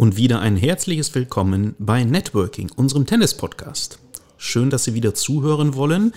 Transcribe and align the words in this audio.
und 0.00 0.16
wieder 0.16 0.40
ein 0.40 0.56
herzliches 0.56 1.14
Willkommen 1.14 1.74
bei 1.78 2.04
Networking, 2.04 2.70
unserem 2.74 3.04
Tennis-Podcast. 3.04 3.98
Schön, 4.38 4.70
dass 4.70 4.84
Sie 4.84 4.94
wieder 4.94 5.12
zuhören 5.12 5.74
wollen. 5.74 6.14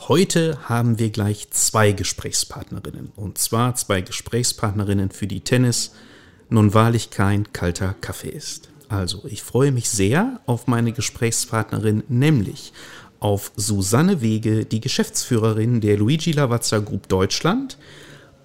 Heute 0.00 0.58
haben 0.68 0.98
wir 0.98 1.08
gleich 1.08 1.48
zwei 1.48 1.92
Gesprächspartnerinnen. 1.92 3.10
Und 3.16 3.38
zwar 3.38 3.74
zwei 3.74 4.02
Gesprächspartnerinnen 4.02 5.12
für 5.12 5.26
die 5.26 5.40
Tennis 5.40 5.92
nun 6.50 6.74
wahrlich 6.74 7.08
kein 7.08 7.50
kalter 7.54 7.94
Kaffee 8.02 8.28
ist. 8.28 8.68
Also, 8.90 9.22
ich 9.26 9.42
freue 9.42 9.72
mich 9.72 9.88
sehr 9.88 10.42
auf 10.44 10.66
meine 10.66 10.92
Gesprächspartnerin, 10.92 12.02
nämlich 12.08 12.74
auf 13.18 13.50
Susanne 13.56 14.20
Wege, 14.20 14.66
die 14.66 14.82
Geschäftsführerin 14.82 15.80
der 15.80 15.96
Luigi 15.96 16.32
Lavazza 16.32 16.80
Group 16.80 17.08
Deutschland, 17.08 17.78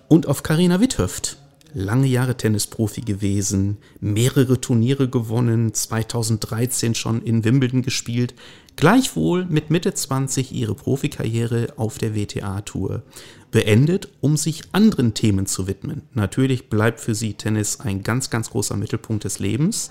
und 0.08 0.28
auf 0.28 0.44
Karina 0.44 0.80
Witthöft, 0.80 1.36
lange 1.73 2.07
Jahre 2.07 2.38
Tennisprofi 2.38 3.02
gewesen, 3.02 3.77
mehrere 3.99 4.59
Turniere 4.61 5.09
gewonnen, 5.09 5.73
2013 5.73 6.95
schon 6.95 7.21
in 7.21 7.44
Wimbledon 7.44 7.81
gespielt, 7.81 8.34
gleichwohl 8.75 9.45
mit 9.45 9.70
Mitte 9.70 9.94
20 9.94 10.52
ihre 10.53 10.75
Profikarriere 10.75 11.73
auf 11.77 11.98
der 11.98 12.16
WTA-Tour 12.16 13.03
beendet, 13.52 14.09
um 14.22 14.38
sich 14.38 14.63
anderen 14.72 15.13
Themen 15.13 15.45
zu 15.45 15.67
widmen. 15.67 16.03
Natürlich 16.13 16.70
bleibt 16.70 16.99
für 16.99 17.16
sie 17.16 17.34
Tennis 17.34 17.80
ein 17.80 18.03
ganz, 18.03 18.30
ganz 18.30 18.52
großer 18.52 18.77
Mittelpunkt 18.77 19.23
des 19.23 19.39
Lebens 19.39 19.89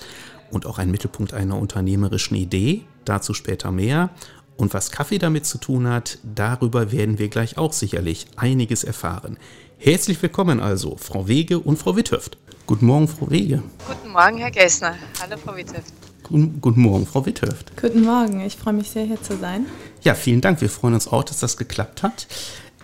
und 0.50 0.66
auch 0.66 0.78
ein 0.78 0.90
Mittelpunkt 0.90 1.34
einer 1.34 1.58
unternehmerischen 1.58 2.36
Idee, 2.36 2.82
dazu 3.04 3.34
später 3.34 3.72
mehr. 3.72 4.10
Und 4.56 4.72
was 4.72 4.90
Kaffee 4.90 5.18
damit 5.18 5.44
zu 5.44 5.58
tun 5.58 5.86
hat, 5.86 6.18
darüber 6.22 6.90
werden 6.90 7.18
wir 7.18 7.28
gleich 7.28 7.58
auch 7.58 7.72
sicherlich 7.72 8.26
einiges 8.36 8.84
erfahren. 8.84 9.36
Herzlich 9.78 10.20
willkommen 10.22 10.58
also, 10.58 10.96
Frau 10.96 11.28
Wege 11.28 11.58
und 11.58 11.76
Frau 11.76 11.96
Witthöft. 11.96 12.38
Guten 12.66 12.86
Morgen, 12.86 13.06
Frau 13.06 13.30
Wege. 13.30 13.62
Guten 13.86 14.10
Morgen, 14.10 14.38
Herr 14.38 14.50
Gessner. 14.50 14.94
Hallo, 15.20 15.36
Frau 15.36 15.54
Witthöft. 15.54 15.92
Guten, 16.22 16.60
guten 16.62 16.80
Morgen, 16.80 17.06
Frau 17.06 17.24
Witthöft. 17.26 17.76
Guten 17.80 18.02
Morgen, 18.02 18.40
ich 18.40 18.56
freue 18.56 18.72
mich 18.72 18.90
sehr, 18.90 19.04
hier 19.04 19.22
zu 19.22 19.36
sein. 19.36 19.66
Ja, 20.02 20.14
vielen 20.14 20.40
Dank. 20.40 20.62
Wir 20.62 20.70
freuen 20.70 20.94
uns 20.94 21.08
auch, 21.08 21.22
dass 21.22 21.40
das 21.40 21.58
geklappt 21.58 22.02
hat. 22.02 22.26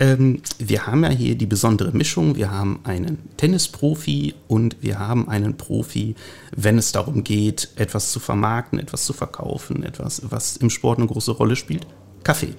Ähm, 0.01 0.43
wir 0.59 0.87
haben 0.87 1.03
ja 1.03 1.09
hier 1.09 1.35
die 1.35 1.47
besondere 1.47 1.93
Mischung. 1.93 2.37
Wir 2.37 2.51
haben 2.51 2.81
einen 2.85 3.19
Tennisprofi 3.39 4.35
und 4.47 4.77
wir 4.83 4.99
haben 4.99 5.29
einen 5.29 5.57
Profi, 5.57 6.15
wenn 6.55 6.77
es 6.77 6.93
darum 6.93 7.25
geht, 7.25 7.71
etwas 7.77 8.13
zu 8.13 8.21
vermarkten, 8.21 8.79
etwas 8.79 9.07
zu 9.07 9.15
verkaufen, 9.15 9.83
etwas, 9.83 10.23
was 10.31 10.59
im 10.59 10.69
Sport 10.69 10.99
eine 10.99 11.09
große 11.09 11.33
Rolle 11.33 11.57
spielt. 11.57 11.87
Kaffee. 12.23 12.55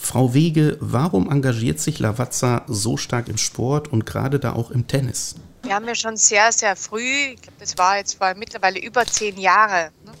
Frau 0.00 0.34
Wege, 0.34 0.76
warum 0.80 1.30
engagiert 1.30 1.78
sich 1.78 2.00
Lavazza 2.00 2.64
so 2.66 2.96
stark 2.96 3.28
im 3.28 3.38
Sport 3.38 3.88
und 3.88 4.06
gerade 4.06 4.40
da 4.40 4.54
auch 4.54 4.70
im 4.72 4.88
Tennis? 4.88 5.36
Wir 5.62 5.74
haben 5.74 5.86
ja 5.86 5.94
schon 5.94 6.16
sehr, 6.16 6.50
sehr 6.50 6.74
früh, 6.74 7.34
ich 7.34 7.42
glaube, 7.42 7.58
das 7.60 7.78
war 7.78 7.98
jetzt 7.98 8.18
war 8.18 8.34
mittlerweile 8.34 8.80
über 8.80 9.06
zehn 9.06 9.38
Jahre, 9.38 9.92
ne, 10.04 10.12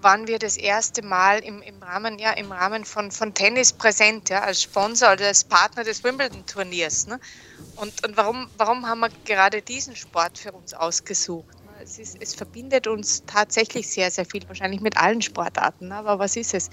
waren 0.00 0.28
wir 0.28 0.38
das 0.38 0.56
erste 0.56 1.04
Mal 1.04 1.40
im, 1.40 1.60
im 1.62 1.82
Rahmen, 1.82 2.18
ja, 2.18 2.30
im 2.30 2.52
Rahmen 2.52 2.84
von, 2.84 3.10
von 3.10 3.34
Tennis 3.34 3.72
präsent, 3.72 4.30
ja, 4.30 4.42
als 4.42 4.62
Sponsor 4.62 5.12
oder 5.12 5.26
als 5.26 5.44
Partner 5.44 5.84
des 5.84 6.02
Wimbledon-Turniers. 6.04 7.08
Ne? 7.08 7.20
Und, 7.76 8.06
und 8.06 8.16
warum, 8.16 8.48
warum 8.56 8.86
haben 8.86 9.00
wir 9.00 9.10
gerade 9.24 9.60
diesen 9.62 9.94
Sport 9.94 10.38
für 10.38 10.52
uns 10.52 10.74
ausgesucht? 10.74 11.61
Es, 11.82 11.98
ist, 11.98 12.16
es 12.20 12.34
verbindet 12.34 12.86
uns 12.86 13.24
tatsächlich 13.26 13.88
sehr, 13.88 14.10
sehr 14.10 14.24
viel, 14.24 14.46
wahrscheinlich 14.46 14.80
mit 14.80 14.96
allen 14.96 15.20
Sportarten. 15.20 15.88
Ne? 15.88 15.96
Aber 15.96 16.18
was 16.20 16.36
ist 16.36 16.54
es? 16.54 16.68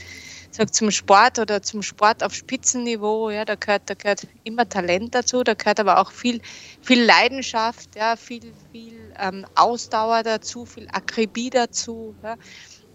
sag, 0.52 0.74
zum 0.74 0.92
Sport 0.92 1.40
oder 1.40 1.62
zum 1.62 1.82
Sport 1.82 2.24
auf 2.24 2.34
Spitzenniveau, 2.34 3.30
ja, 3.32 3.46
da 3.46 3.56
gehört, 3.56 3.90
da 3.90 3.96
gehört 3.96 4.28
immer 4.44 4.70
Talent 4.70 5.16
dazu, 5.16 5.44
da 5.44 5.54
gehört 5.56 5.80
aber 5.80 6.00
auch 6.00 6.12
viel, 6.12 6.42
viel 6.82 7.04
Leidenschaft, 7.04 7.96
ja, 7.96 8.16
viel, 8.18 8.54
viel 8.72 9.14
ähm, 9.18 9.46
Ausdauer 9.56 10.24
dazu, 10.24 10.66
viel 10.66 10.88
Akribie 10.92 11.50
dazu. 11.50 12.16
Ja. 12.22 12.36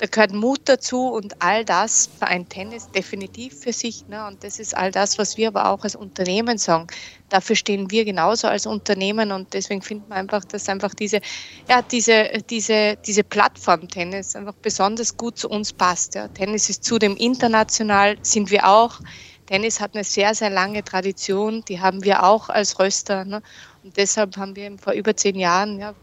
Da 0.04 0.10
gehört 0.10 0.34
Mut 0.34 0.60
dazu 0.66 1.06
und 1.06 1.40
all 1.40 1.64
das 1.64 2.10
vereint 2.18 2.50
Tennis 2.50 2.90
definitiv 2.90 3.58
für 3.58 3.72
sich. 3.72 4.06
Ne? 4.06 4.26
Und 4.26 4.44
das 4.44 4.58
ist 4.58 4.76
all 4.76 4.90
das, 4.90 5.16
was 5.16 5.38
wir 5.38 5.48
aber 5.48 5.70
auch 5.70 5.82
als 5.82 5.96
Unternehmen 5.96 6.58
sagen. 6.58 6.88
Dafür 7.30 7.56
stehen 7.56 7.90
wir 7.90 8.04
genauso 8.04 8.46
als 8.48 8.66
Unternehmen 8.66 9.32
und 9.32 9.54
deswegen 9.54 9.80
finden 9.80 10.10
wir 10.10 10.16
einfach, 10.16 10.44
dass 10.44 10.68
einfach 10.68 10.92
diese, 10.92 11.22
ja, 11.70 11.80
diese, 11.80 12.28
diese, 12.50 12.96
diese 12.96 13.24
Plattform 13.24 13.88
Tennis 13.88 14.36
einfach 14.36 14.52
besonders 14.60 15.16
gut 15.16 15.38
zu 15.38 15.48
uns 15.48 15.72
passt. 15.72 16.16
Ja? 16.16 16.28
Tennis 16.28 16.68
ist 16.68 16.84
zudem 16.84 17.16
international, 17.16 18.18
sind 18.20 18.50
wir 18.50 18.68
auch. 18.68 19.00
Tennis 19.46 19.80
hat 19.80 19.94
eine 19.94 20.04
sehr, 20.04 20.34
sehr 20.34 20.50
lange 20.50 20.84
Tradition, 20.84 21.64
die 21.66 21.80
haben 21.80 22.04
wir 22.04 22.24
auch 22.24 22.50
als 22.50 22.78
Röster. 22.78 23.24
Ne? 23.24 23.40
Und 23.82 23.96
deshalb 23.96 24.36
haben 24.36 24.54
wir 24.54 24.76
vor 24.76 24.92
über 24.92 25.16
zehn 25.16 25.36
Jahren 25.36 25.78
ja, 25.78 25.94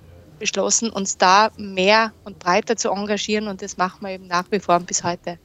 beschlossen, 0.42 0.90
uns 0.90 1.18
da 1.18 1.52
mehr 1.58 2.12
und 2.26 2.40
breiter 2.40 2.76
zu 2.76 2.90
engagieren 2.90 3.48
und 3.48 3.62
das 3.62 3.78
machen 3.78 4.02
wir 4.02 4.10
eben 4.10 4.28
nach 4.28 4.46
wie 4.52 4.60
vor 4.60 4.80
bis 4.80 5.04
heute. 5.04 5.38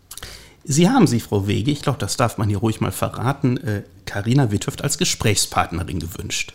Sie 0.65 0.89
haben 0.89 1.07
sich, 1.07 1.23
Frau 1.23 1.47
Wege, 1.47 1.71
ich 1.71 1.83
glaube, 1.83 1.99
das 1.99 2.17
darf 2.17 2.39
man 2.39 2.49
hier 2.49 2.59
ruhig 2.59 2.81
mal 2.81 2.91
verraten, 2.91 3.85
Karina 4.05 4.45
äh, 4.45 4.51
Witthöft 4.51 4.83
als 4.83 4.99
Gesprächspartnerin 4.99 6.01
gewünscht. 6.01 6.55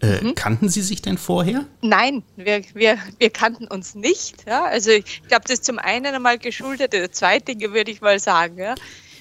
Äh, 0.00 0.24
mhm. 0.24 0.34
Kannten 0.34 0.70
Sie 0.70 0.80
sich 0.80 1.02
denn 1.02 1.18
vorher? 1.18 1.66
Nein, 1.82 2.22
wir, 2.36 2.62
wir, 2.72 2.96
wir 3.18 3.30
kannten 3.30 3.66
uns 3.66 3.94
nicht. 3.94 4.46
Ja? 4.46 4.64
Also 4.64 4.92
ich 4.92 5.22
glaube, 5.28 5.42
das 5.42 5.58
ist 5.58 5.64
zum 5.66 5.78
einen 5.78 6.06
einmal 6.06 6.38
geschuldet, 6.38 6.94
oder 6.94 7.12
zwei 7.12 7.38
Dinge 7.38 7.74
würde 7.74 7.90
ich 7.90 8.00
mal 8.00 8.18
sagen. 8.18 8.56
Ja? 8.56 8.74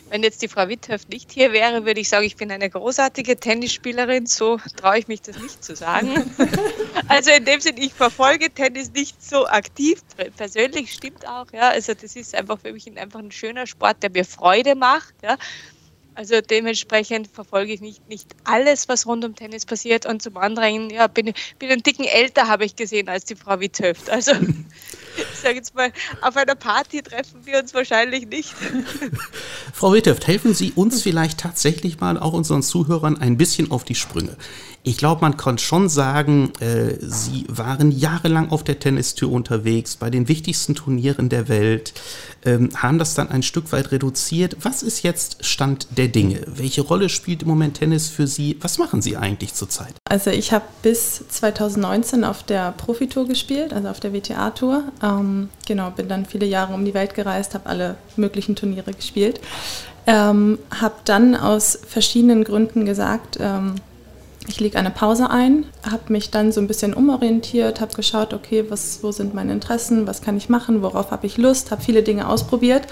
Wenn 0.10 0.24
jetzt 0.24 0.42
die 0.42 0.48
Frau 0.48 0.68
Witthöft 0.68 1.10
nicht 1.10 1.32
hier 1.32 1.54
wäre, 1.54 1.86
würde 1.86 2.00
ich 2.00 2.10
sagen, 2.10 2.26
ich 2.26 2.36
bin 2.36 2.52
eine 2.52 2.70
großartige 2.70 3.40
Tennisspielerin. 3.40 4.26
So 4.26 4.60
traue 4.76 5.00
ich 5.00 5.08
mich 5.08 5.22
das 5.22 5.38
nicht 5.40 5.64
zu 5.64 5.76
sagen. 5.76 6.34
also 7.08 7.32
in 7.32 7.46
dem 7.46 7.60
Sinne, 7.62 7.80
ich 7.80 7.94
verfolge 7.94 8.50
Tennis 8.50 8.92
nicht 8.92 9.24
so 9.24 9.48
aktiv. 9.48 10.02
Persönlich 10.36 10.94
stimmt 10.94 11.28
auch. 11.28 11.46
Ja, 11.54 11.70
also 11.70 11.94
das 11.94 12.16
ist 12.16 12.34
einfach 12.34 12.60
für 12.60 12.74
mich 12.74 12.86
einfach 12.98 13.20
ein 13.20 13.32
schöner 13.32 13.68
Sport, 13.68 14.02
der 14.02 14.10
mir 14.10 14.26
Freude 14.26 14.76
macht. 14.76 15.14
Ja. 15.22 15.38
Also 16.16 16.42
dementsprechend 16.42 17.28
verfolge 17.28 17.72
ich 17.72 17.80
nicht, 17.80 18.10
nicht 18.10 18.28
alles, 18.44 18.90
was 18.90 19.06
rund 19.06 19.24
um 19.24 19.36
Tennis 19.36 19.66
passiert. 19.66 20.06
Und 20.06 20.22
zum 20.22 20.36
anderen, 20.38 20.90
ja, 20.90 21.08
bin, 21.08 21.34
bin 21.60 21.72
einen 21.72 21.84
dicken 21.84 22.04
älter, 22.04 22.48
habe 22.48 22.66
ich 22.66 22.76
gesehen, 22.76 23.08
als 23.08 23.26
die 23.26 23.36
Frau 23.36 23.60
Witthöft. 23.60 24.10
Also 24.10 24.34
sage 25.40 25.56
jetzt 25.56 25.76
mal, 25.76 25.92
auf 26.22 26.36
einer 26.36 26.56
Party 26.56 27.02
treffen 27.02 27.46
wir 27.46 27.60
uns 27.60 27.74
wahrscheinlich 27.74 28.28
nicht. 28.28 28.54
Frau 29.74 29.94
Witthöft, 29.94 30.28
helfen 30.28 30.54
Sie 30.54 30.72
uns 30.74 31.02
vielleicht 31.02 31.40
tatsächlich 31.40 32.00
mal, 32.00 32.18
auch 32.18 32.34
unseren 32.34 32.64
Zuhörern, 32.64 33.18
ein 33.18 33.38
bisschen 33.38 33.72
auf 33.72 33.84
die 33.84 33.96
Sprünge. 33.96 34.36
Ich 34.84 34.98
glaube, 34.98 35.22
man 35.22 35.36
kann 35.36 35.58
schon 35.58 35.90
sagen, 35.90 36.54
äh, 36.62 36.96
Sie 37.02 37.46
waren 37.50 37.92
jahrelang 37.92 38.50
auf 38.50 38.64
der 38.64 38.80
Tennistür 38.80 39.30
unterwegs, 39.30 39.98
bei 39.98 40.10
den 40.10 40.30
wichtigsten 40.30 40.74
Turnieren 40.74 41.28
der 41.28 41.50
Welt, 41.50 41.94
ähm, 42.46 42.70
haben 42.76 42.98
das 42.98 43.14
dann 43.14 43.30
ein 43.30 43.44
Stück 43.44 43.74
weit 43.74 43.92
reduziert. 43.92 44.56
Was 44.62 44.82
ist 44.82 45.04
jetzt 45.04 45.44
Stand 45.44 45.88
der 45.98 46.08
Dinge? 46.08 46.42
Welche 46.48 46.82
Rolle 46.82 47.10
spielt 47.10 47.42
im 47.42 47.50
Moment 47.50 47.78
Tennis 47.78 48.08
für 48.08 48.26
Sie? 48.26 48.58
Was 48.62 48.78
machen 48.78 49.02
Sie 49.02 49.18
eigentlich 49.18 49.54
zurzeit? 49.54 49.94
Also 50.10 50.30
ich 50.30 50.54
habe 50.54 50.66
bis 50.82 51.24
2019 51.28 52.24
auf 52.24 52.44
der 52.44 52.72
Profitour 52.72 53.28
gespielt, 53.28 53.74
also 53.74 53.90
auf 53.90 54.00
der 54.00 54.14
WTA-Tour. 54.14 54.84
Ähm, 55.04 55.50
genau, 55.68 55.92
bin 55.92 56.08
dann 56.08 56.26
viele 56.26 56.46
Jahre 56.46 56.74
um 56.74 56.86
die 56.86 56.94
Welt 56.94 57.16
gereist, 57.16 57.54
habe 57.54 57.66
alle 57.66 57.96
möglichen 58.16 58.56
Turniere 58.56 58.94
gespielt. 58.94 59.42
Ähm, 60.08 60.58
habe 60.72 60.96
dann 61.04 61.36
aus 61.36 61.78
verschiedenen 61.86 62.46
Gründen 62.46 62.86
gesagt, 62.86 63.38
ähm, 63.42 63.76
ich 64.48 64.60
lege 64.60 64.78
eine 64.80 64.92
Pause 64.92 65.30
ein, 65.30 65.66
habe 65.84 66.12
mich 66.12 66.32
dann 66.32 66.52
so 66.52 66.62
ein 66.62 66.68
bisschen 66.68 66.94
umorientiert, 66.94 67.82
habe 67.82 67.94
geschaut, 67.94 68.34
okay, 68.34 68.66
was, 68.70 69.00
wo 69.02 69.12
sind 69.12 69.34
meine 69.34 69.52
Interessen, 69.52 70.08
was 70.08 70.22
kann 70.22 70.38
ich 70.38 70.50
machen, 70.50 70.82
worauf 70.82 71.12
habe 71.12 71.28
ich 71.28 71.38
Lust, 71.38 71.72
habe 71.72 71.82
viele 71.82 72.04
Dinge 72.04 72.28
ausprobiert 72.28 72.88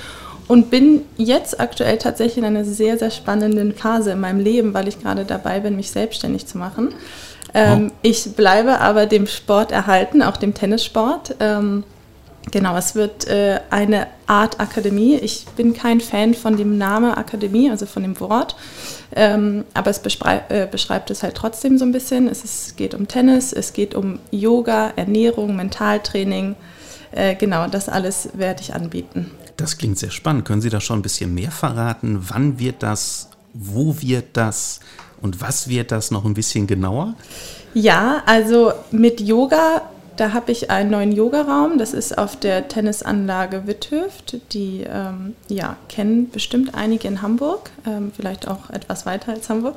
und 0.47 0.69
bin 0.69 1.01
jetzt 1.17 1.59
aktuell 1.59 1.97
tatsächlich 1.97 2.37
in 2.37 2.45
einer 2.45 2.65
sehr, 2.65 2.97
sehr 2.97 3.11
spannenden 3.11 3.73
Phase 3.73 4.11
in 4.11 4.19
meinem 4.19 4.39
Leben, 4.39 4.73
weil 4.73 4.87
ich 4.87 5.01
gerade 5.01 5.25
dabei 5.25 5.59
bin, 5.59 5.75
mich 5.75 5.91
selbstständig 5.91 6.47
zu 6.47 6.57
machen. 6.57 6.93
Ähm. 7.53 7.91
Ich 8.01 8.35
bleibe 8.35 8.79
aber 8.79 9.05
dem 9.05 9.27
Sport 9.27 9.71
erhalten, 9.71 10.21
auch 10.21 10.37
dem 10.37 10.53
Tennissport. 10.53 11.35
Ähm, 11.39 11.83
Genau, 12.51 12.77
es 12.77 12.95
wird 12.95 13.27
äh, 13.27 13.59
eine 13.69 14.07
Art 14.25 14.59
Akademie. 14.59 15.15
Ich 15.15 15.45
bin 15.55 15.73
kein 15.73 15.99
Fan 15.99 16.33
von 16.33 16.55
dem 16.55 16.77
Namen 16.77 17.13
Akademie, 17.13 17.69
also 17.69 17.85
von 17.85 18.03
dem 18.03 18.19
Wort, 18.19 18.55
ähm, 19.15 19.65
aber 19.73 19.91
es 19.91 19.99
äh, 19.99 20.67
beschreibt 20.69 21.11
es 21.11 21.23
halt 21.23 21.35
trotzdem 21.35 21.77
so 21.77 21.85
ein 21.85 21.91
bisschen. 21.91 22.27
Es 22.27 22.43
ist, 22.43 22.77
geht 22.77 22.93
um 22.93 23.07
Tennis, 23.07 23.51
es 23.51 23.73
geht 23.73 23.95
um 23.95 24.19
Yoga, 24.31 24.93
Ernährung, 24.95 25.55
Mentaltraining. 25.55 26.55
Äh, 27.11 27.35
genau, 27.35 27.67
das 27.67 27.89
alles 27.89 28.29
werde 28.33 28.61
ich 28.61 28.73
anbieten. 28.73 29.31
Das 29.57 29.77
klingt 29.77 29.97
sehr 29.97 30.11
spannend. 30.11 30.45
Können 30.45 30.61
Sie 30.61 30.69
da 30.69 30.79
schon 30.79 30.99
ein 30.99 31.01
bisschen 31.01 31.33
mehr 31.33 31.51
verraten? 31.51 32.19
Wann 32.29 32.59
wird 32.59 32.83
das? 32.83 33.29
Wo 33.53 33.95
wird 34.01 34.37
das? 34.37 34.79
Und 35.21 35.41
was 35.41 35.67
wird 35.67 35.91
das 35.91 36.11
noch 36.11 36.25
ein 36.25 36.35
bisschen 36.35 36.67
genauer? 36.67 37.15
Ja, 37.73 38.21
also 38.25 38.71
mit 38.91 39.19
Yoga 39.19 39.81
da 40.17 40.33
habe 40.33 40.51
ich 40.51 40.69
einen 40.69 40.89
neuen 40.89 41.11
Yogaraum. 41.11 41.77
Das 41.77 41.93
ist 41.93 42.17
auf 42.17 42.35
der 42.35 42.67
Tennisanlage 42.67 43.67
Witthöft. 43.67 44.37
Die 44.53 44.83
ähm, 44.87 45.35
ja, 45.47 45.77
kennen 45.87 46.29
bestimmt 46.29 46.75
einige 46.75 47.07
in 47.07 47.21
Hamburg, 47.21 47.69
ähm, 47.85 48.11
vielleicht 48.15 48.47
auch 48.47 48.69
etwas 48.71 49.05
weiter 49.05 49.31
als 49.31 49.49
Hamburg. 49.49 49.75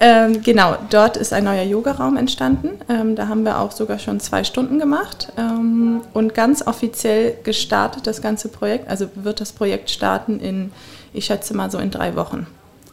Ähm, 0.00 0.42
genau, 0.42 0.76
dort 0.90 1.16
ist 1.16 1.32
ein 1.32 1.44
neuer 1.44 1.64
Yogaraum 1.64 2.16
entstanden. 2.16 2.70
Ähm, 2.88 3.14
da 3.14 3.28
haben 3.28 3.44
wir 3.44 3.60
auch 3.60 3.72
sogar 3.72 3.98
schon 3.98 4.20
zwei 4.20 4.42
Stunden 4.42 4.78
gemacht. 4.78 5.32
Ähm, 5.36 6.00
und 6.14 6.34
ganz 6.34 6.66
offiziell 6.66 7.36
gestartet 7.44 8.06
das 8.06 8.22
ganze 8.22 8.48
Projekt. 8.48 8.88
Also 8.88 9.08
wird 9.14 9.40
das 9.40 9.52
Projekt 9.52 9.90
starten 9.90 10.40
in, 10.40 10.72
ich 11.12 11.26
schätze 11.26 11.54
mal 11.54 11.70
so 11.70 11.78
in 11.78 11.90
drei 11.90 12.16
Wochen. 12.16 12.46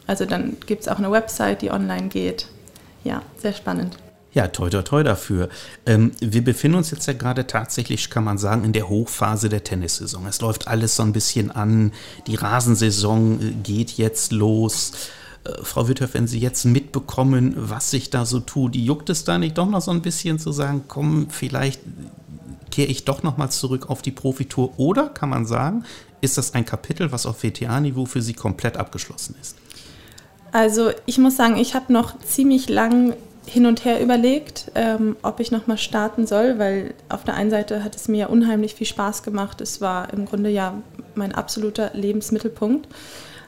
Also 0.06 0.26
dann 0.26 0.58
gibt 0.66 0.82
es 0.82 0.88
auch 0.88 0.98
eine 0.98 1.10
Website, 1.10 1.62
die 1.62 1.70
online 1.70 2.08
geht. 2.08 2.46
Ja, 3.02 3.22
sehr 3.38 3.52
spannend. 3.52 3.96
Ja, 4.34 4.48
toi, 4.48 4.70
toi, 4.70 4.82
toi 4.82 5.02
dafür. 5.02 5.50
Ähm, 5.84 6.12
wir 6.20 6.42
befinden 6.42 6.78
uns 6.78 6.90
jetzt 6.90 7.06
ja 7.06 7.12
gerade 7.12 7.46
tatsächlich, 7.46 8.08
kann 8.08 8.24
man 8.24 8.38
sagen, 8.38 8.64
in 8.64 8.72
der 8.72 8.88
Hochphase 8.88 9.50
der 9.50 9.62
Tennissaison. 9.62 10.26
Es 10.26 10.40
läuft 10.40 10.68
alles 10.68 10.96
so 10.96 11.02
ein 11.02 11.12
bisschen 11.12 11.50
an. 11.50 11.92
Die 12.26 12.36
Rasensaison 12.36 13.40
äh, 13.40 13.50
geht 13.62 13.92
jetzt 13.92 14.32
los. 14.32 14.92
Äh, 15.44 15.50
Frau 15.62 15.86
Withoff, 15.86 16.14
wenn 16.14 16.26
Sie 16.26 16.38
jetzt 16.38 16.64
mitbekommen, 16.64 17.54
was 17.56 17.90
sich 17.90 18.08
da 18.08 18.24
so 18.24 18.40
tut, 18.40 18.74
juckt 18.74 19.10
es 19.10 19.24
da 19.24 19.36
nicht 19.36 19.58
doch 19.58 19.68
noch 19.68 19.82
so 19.82 19.90
ein 19.90 20.00
bisschen 20.00 20.38
zu 20.38 20.50
sagen, 20.50 20.84
komm, 20.88 21.28
vielleicht 21.28 21.80
kehre 22.70 22.90
ich 22.90 23.04
doch 23.04 23.22
noch 23.22 23.36
mal 23.36 23.50
zurück 23.50 23.90
auf 23.90 24.00
die 24.00 24.12
Profitour? 24.12 24.72
Oder 24.78 25.10
kann 25.10 25.28
man 25.28 25.44
sagen, 25.44 25.84
ist 26.22 26.38
das 26.38 26.54
ein 26.54 26.64
Kapitel, 26.64 27.12
was 27.12 27.26
auf 27.26 27.42
WTA-Niveau 27.42 28.06
für 28.06 28.22
Sie 28.22 28.32
komplett 28.32 28.78
abgeschlossen 28.78 29.34
ist? 29.42 29.56
Also 30.52 30.90
ich 31.04 31.18
muss 31.18 31.36
sagen, 31.36 31.56
ich 31.56 31.74
habe 31.74 31.92
noch 31.92 32.18
ziemlich 32.20 32.70
lang 32.70 33.14
hin 33.46 33.66
und 33.66 33.84
her 33.84 34.00
überlegt, 34.00 34.70
ähm, 34.74 35.16
ob 35.22 35.40
ich 35.40 35.50
nochmal 35.50 35.78
starten 35.78 36.26
soll, 36.26 36.58
weil 36.58 36.94
auf 37.08 37.24
der 37.24 37.34
einen 37.34 37.50
Seite 37.50 37.82
hat 37.82 37.96
es 37.96 38.08
mir 38.08 38.30
unheimlich 38.30 38.74
viel 38.74 38.86
Spaß 38.86 39.22
gemacht. 39.22 39.60
Es 39.60 39.80
war 39.80 40.12
im 40.12 40.26
Grunde 40.26 40.50
ja 40.50 40.80
mein 41.14 41.34
absoluter 41.34 41.90
Lebensmittelpunkt. 41.92 42.88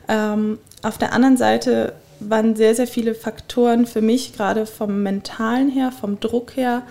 Ähm, 0.08 0.58
auf 0.82 0.98
der 0.98 1.12
anderen 1.12 1.36
Seite 1.36 1.94
waren 2.20 2.56
sehr, 2.56 2.74
sehr 2.74 2.86
viele 2.86 3.14
Faktoren 3.14 3.86
für 3.86 4.02
mich, 4.02 4.34
gerade 4.34 4.66
vom 4.66 5.02
mentalen 5.02 5.70
her, 5.70 5.92
vom 5.92 6.20
Druck 6.20 6.56
her, 6.56 6.82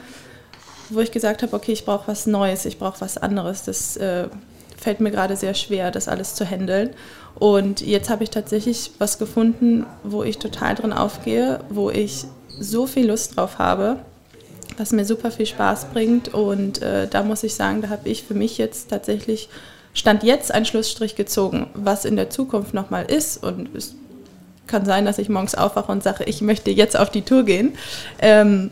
wo 0.89 0.99
ich 0.99 1.11
gesagt 1.11 1.43
habe, 1.43 1.55
okay, 1.55 1.71
ich 1.73 1.85
brauche 1.85 2.07
was 2.07 2.25
Neues, 2.25 2.65
ich 2.65 2.79
brauche 2.79 3.01
was 3.01 3.17
anderes. 3.17 3.63
Das 3.63 3.97
äh, 3.97 4.27
fällt 4.77 4.99
mir 4.99 5.11
gerade 5.11 5.35
sehr 5.35 5.53
schwer, 5.53 5.91
das 5.91 6.07
alles 6.07 6.35
zu 6.35 6.45
handeln. 6.49 6.91
Und 7.35 7.81
jetzt 7.81 8.09
habe 8.09 8.23
ich 8.23 8.29
tatsächlich 8.29 8.91
was 8.99 9.17
gefunden, 9.17 9.85
wo 10.03 10.23
ich 10.23 10.37
total 10.37 10.75
drin 10.75 10.93
aufgehe, 10.93 11.61
wo 11.69 11.89
ich 11.89 12.25
so 12.59 12.87
viel 12.87 13.07
Lust 13.07 13.35
drauf 13.37 13.57
habe, 13.59 13.97
was 14.77 14.91
mir 14.91 15.05
super 15.05 15.31
viel 15.31 15.45
Spaß 15.45 15.85
bringt. 15.93 16.33
Und 16.33 16.81
äh, 16.81 17.07
da 17.07 17.23
muss 17.23 17.43
ich 17.43 17.55
sagen, 17.55 17.81
da 17.81 17.89
habe 17.89 18.09
ich 18.09 18.23
für 18.23 18.33
mich 18.33 18.57
jetzt 18.57 18.89
tatsächlich 18.89 19.49
Stand 19.93 20.23
jetzt 20.23 20.51
einen 20.51 20.65
Schlussstrich 20.65 21.15
gezogen, 21.15 21.67
was 21.75 22.05
in 22.05 22.15
der 22.15 22.29
Zukunft 22.29 22.73
nochmal 22.73 23.05
ist. 23.05 23.43
Und 23.43 23.75
es 23.75 23.95
kann 24.65 24.85
sein, 24.85 25.05
dass 25.05 25.19
ich 25.19 25.29
morgens 25.29 25.55
aufwache 25.55 25.91
und 25.91 26.03
sage, 26.03 26.23
ich 26.23 26.41
möchte 26.41 26.71
jetzt 26.71 26.97
auf 26.97 27.11
die 27.11 27.21
Tour 27.21 27.43
gehen. 27.43 27.77
Ähm, 28.19 28.71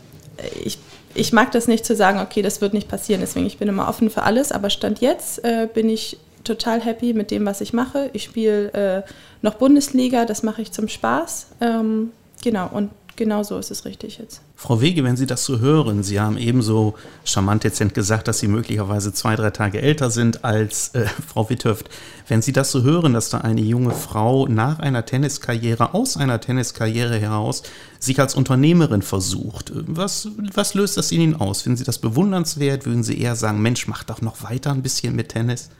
ich, 0.64 0.78
ich 1.14 1.32
mag 1.32 1.52
das 1.52 1.68
nicht 1.68 1.84
zu 1.84 1.94
sagen, 1.94 2.18
okay, 2.18 2.42
das 2.42 2.60
wird 2.60 2.74
nicht 2.74 2.88
passieren. 2.88 3.20
Deswegen, 3.20 3.46
ich 3.46 3.58
bin 3.58 3.68
immer 3.68 3.88
offen 3.88 4.10
für 4.10 4.22
alles. 4.22 4.50
Aber 4.50 4.70
Stand 4.70 5.00
jetzt 5.00 5.44
äh, 5.44 5.68
bin 5.72 5.88
ich 5.88 6.18
total 6.44 6.80
happy 6.80 7.12
mit 7.14 7.30
dem, 7.30 7.46
was 7.46 7.60
ich 7.60 7.72
mache. 7.72 8.10
Ich 8.12 8.24
spiele 8.24 8.72
äh, 8.72 9.02
noch 9.42 9.54
Bundesliga, 9.54 10.24
das 10.24 10.42
mache 10.42 10.62
ich 10.62 10.72
zum 10.72 10.88
Spaß. 10.88 11.48
Ähm, 11.60 12.10
genau, 12.42 12.68
und 12.72 12.90
genau 13.16 13.42
so 13.42 13.58
ist 13.58 13.70
es 13.70 13.84
richtig 13.84 14.18
jetzt. 14.18 14.40
Frau 14.56 14.80
Wege, 14.80 15.04
wenn 15.04 15.16
Sie 15.16 15.26
das 15.26 15.44
so 15.44 15.58
hören, 15.58 16.02
Sie 16.02 16.20
haben 16.20 16.36
ebenso 16.38 16.94
charmant 17.24 17.64
dezent 17.64 17.94
gesagt, 17.94 18.28
dass 18.28 18.38
Sie 18.38 18.48
möglicherweise 18.48 19.12
zwei, 19.12 19.36
drei 19.36 19.50
Tage 19.50 19.80
älter 19.80 20.10
sind 20.10 20.44
als 20.44 20.88
äh, 20.94 21.06
Frau 21.26 21.48
Witthöft. 21.50 21.88
Wenn 22.28 22.42
Sie 22.42 22.52
das 22.52 22.70
so 22.70 22.82
hören, 22.82 23.12
dass 23.12 23.30
da 23.30 23.38
eine 23.38 23.60
junge 23.60 23.92
Frau 23.92 24.46
nach 24.46 24.78
einer 24.78 25.04
Tenniskarriere, 25.04 25.94
aus 25.94 26.16
einer 26.16 26.40
Tenniskarriere 26.40 27.18
heraus, 27.18 27.62
sich 27.98 28.18
als 28.20 28.34
Unternehmerin 28.34 29.02
versucht, 29.02 29.72
was, 29.74 30.28
was 30.54 30.74
löst 30.74 30.96
das 30.96 31.12
in 31.12 31.20
Ihnen 31.20 31.36
aus? 31.36 31.62
Finden 31.62 31.76
Sie 31.76 31.84
das 31.84 31.98
bewundernswert? 31.98 32.86
Würden 32.86 33.02
Sie 33.02 33.20
eher 33.20 33.36
sagen, 33.36 33.62
Mensch, 33.62 33.86
mach 33.88 34.04
doch 34.04 34.22
noch 34.22 34.42
weiter 34.42 34.70
ein 34.70 34.82
bisschen 34.82 35.16
mit 35.16 35.30
Tennis? 35.30 35.70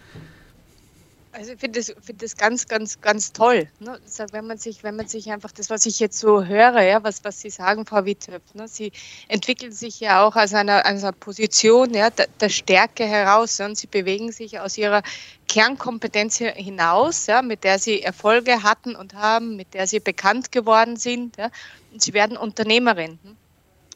Also 1.35 1.53
ich 1.53 1.61
finde 1.61 1.81
das, 1.81 1.95
find 2.03 2.23
das 2.23 2.37
ganz, 2.37 2.69
ganz, 2.69 3.01
ganz 3.01 3.33
toll. 3.33 3.67
Ne? 3.81 3.99
Wenn, 4.33 4.47
man 4.47 4.59
sich, 4.59 4.85
wenn 4.85 4.97
man 4.97 5.09
sich 5.09 5.33
einfach 5.33 5.51
das, 5.51 5.71
was 5.71 5.87
ich 5.87 5.99
jetzt 5.99 6.19
so 6.19 6.45
höre, 6.45 6.83
ja, 6.83 7.03
was, 7.03 7.25
was 7.25 7.41
Sie 7.41 7.49
sagen, 7.49 7.87
Frau 7.87 8.05
Wittöpf, 8.05 8.55
ne? 8.55 8.69
Sie 8.69 8.93
entwickeln 9.29 9.73
sich 9.73 10.01
ja 10.01 10.27
auch 10.27 10.37
aus 10.37 10.53
einer, 10.53 10.81
aus 10.81 11.03
einer 11.03 11.13
Position 11.13 11.95
ja, 11.95 12.11
der, 12.11 12.27
der 12.39 12.51
Stärke 12.51 13.07
heraus 13.07 13.57
ja, 13.57 13.65
und 13.65 13.79
Sie 13.79 13.87
bewegen 13.87 14.31
sich 14.31 14.61
aus 14.61 14.77
Ihrer 14.77 15.03
Kernkompetenz 15.49 16.37
hinaus, 16.37 17.27
ja, 17.27 17.41
mit 17.41 17.65
der 17.65 17.79
Sie 17.79 18.03
Erfolge 18.03 18.63
hatten 18.63 18.95
und 18.95 19.15
haben, 19.15 19.57
mit 19.57 19.73
der 19.73 19.87
Sie 19.87 20.01
bekannt 20.01 20.53
geworden 20.53 20.97
sind. 20.97 21.39
Ja, 21.39 21.51
und 21.93 22.03
Sie 22.03 22.13
werden 22.13 22.37
Unternehmerin. 22.37 23.19
Ne? 23.23 23.37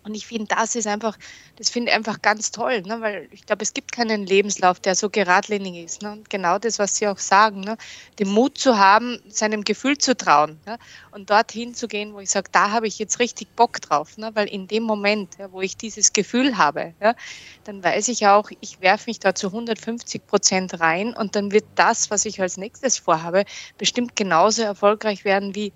Und 0.07 0.15
ich 0.15 0.29
finde, 0.29 0.55
das 0.55 0.77
ist 0.77 0.87
einfach, 0.87 1.19
das 1.57 1.69
finde 1.69 1.91
ich 1.91 1.97
einfach 1.97 2.23
ganz 2.23 2.53
toll, 2.53 2.83
ne? 2.83 3.01
weil 3.01 3.29
ich 3.33 3.45
glaube, 3.45 3.65
es 3.65 3.75
gibt 3.75 3.91
keinen 3.91 4.25
Lebenslauf, 4.25 4.79
der 4.79 4.95
so 4.95 5.11
geradlinig 5.11 5.85
ist. 5.85 6.01
Ne? 6.01 6.13
Und 6.13 6.31
genau 6.31 6.61
das, 6.61 6.79
was 6.79 6.95
Sie 6.95 7.09
auch 7.09 7.19
sagen, 7.19 7.63
ne? 7.63 7.77
den 8.21 8.29
Mut 8.29 8.57
zu 8.57 8.79
haben, 8.79 9.21
seinem 9.29 9.65
Gefühl 9.65 9.99
zu 9.99 10.17
trauen 10.17 10.61
ne? 10.65 10.79
und 11.11 11.29
dorthin 11.29 11.75
zu 11.75 11.89
gehen, 11.89 12.15
wo 12.15 12.21
ich 12.21 12.31
sage, 12.31 12.49
da 12.53 12.71
habe 12.71 12.87
ich 12.87 13.01
jetzt 13.01 13.19
richtig 13.19 13.49
Bock 13.57 13.81
drauf, 13.81 14.17
ne? 14.17 14.31
weil 14.35 14.47
in 14.47 14.69
dem 14.69 14.85
Moment, 14.85 15.39
ja, 15.39 15.51
wo 15.51 15.61
ich 15.61 15.77
dieses 15.77 16.13
Gefühl 16.13 16.57
habe, 16.57 16.95
ja, 17.01 17.17
dann 17.65 17.83
weiß 17.83 18.07
ich 18.07 18.29
auch, 18.29 18.49
ich 18.61 18.81
werfe 18.81 19.11
mich 19.11 19.19
da 19.19 19.35
zu 19.35 19.49
150 19.49 20.25
Prozent 20.25 20.79
rein 20.79 21.15
und 21.15 21.35
dann 21.35 21.51
wird 21.51 21.65
das, 21.75 22.13
was 22.13 22.27
ich 22.27 22.41
als 22.41 22.59
nächstes 22.59 22.97
vorhabe, 22.97 23.45
bestimmt 23.77 24.15
genauso 24.15 24.63
erfolgreich 24.63 25.25
werden 25.25 25.57
wie 25.57 25.73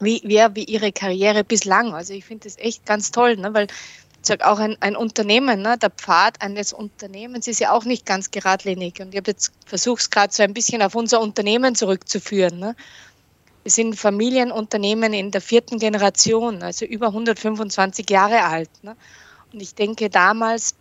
wie, 0.00 0.22
wie, 0.24 0.44
wie 0.54 0.64
ihre 0.64 0.92
Karriere 0.92 1.44
bislang. 1.44 1.94
Also 1.94 2.12
ich 2.12 2.24
finde 2.24 2.44
das 2.44 2.58
echt 2.58 2.86
ganz 2.86 3.10
toll, 3.10 3.36
ne? 3.36 3.52
weil 3.54 3.66
ich 3.66 4.28
sage 4.28 4.46
auch 4.46 4.58
ein, 4.58 4.76
ein 4.80 4.96
Unternehmen, 4.96 5.62
ne? 5.62 5.78
der 5.78 5.90
Pfad 5.90 6.42
eines 6.42 6.72
Unternehmens 6.72 7.46
ist 7.46 7.60
ja 7.60 7.72
auch 7.72 7.84
nicht 7.84 8.06
ganz 8.06 8.30
geradlinig. 8.30 9.00
Und 9.00 9.14
ich 9.14 9.18
habe 9.18 9.30
jetzt 9.30 9.52
versucht, 9.64 10.00
es 10.00 10.10
gerade 10.10 10.32
so 10.32 10.42
ein 10.42 10.54
bisschen 10.54 10.82
auf 10.82 10.94
unser 10.94 11.20
Unternehmen 11.20 11.74
zurückzuführen. 11.74 12.58
Ne? 12.58 12.76
Wir 13.62 13.70
sind 13.70 13.98
Familienunternehmen 13.98 15.12
in 15.12 15.30
der 15.30 15.40
vierten 15.40 15.78
Generation, 15.78 16.62
also 16.62 16.84
über 16.84 17.08
125 17.08 18.08
Jahre 18.10 18.44
alt. 18.44 18.70
Ne? 18.82 18.96
Und 19.52 19.60
ich 19.60 19.74
denke 19.74 20.10
damals, 20.10 20.74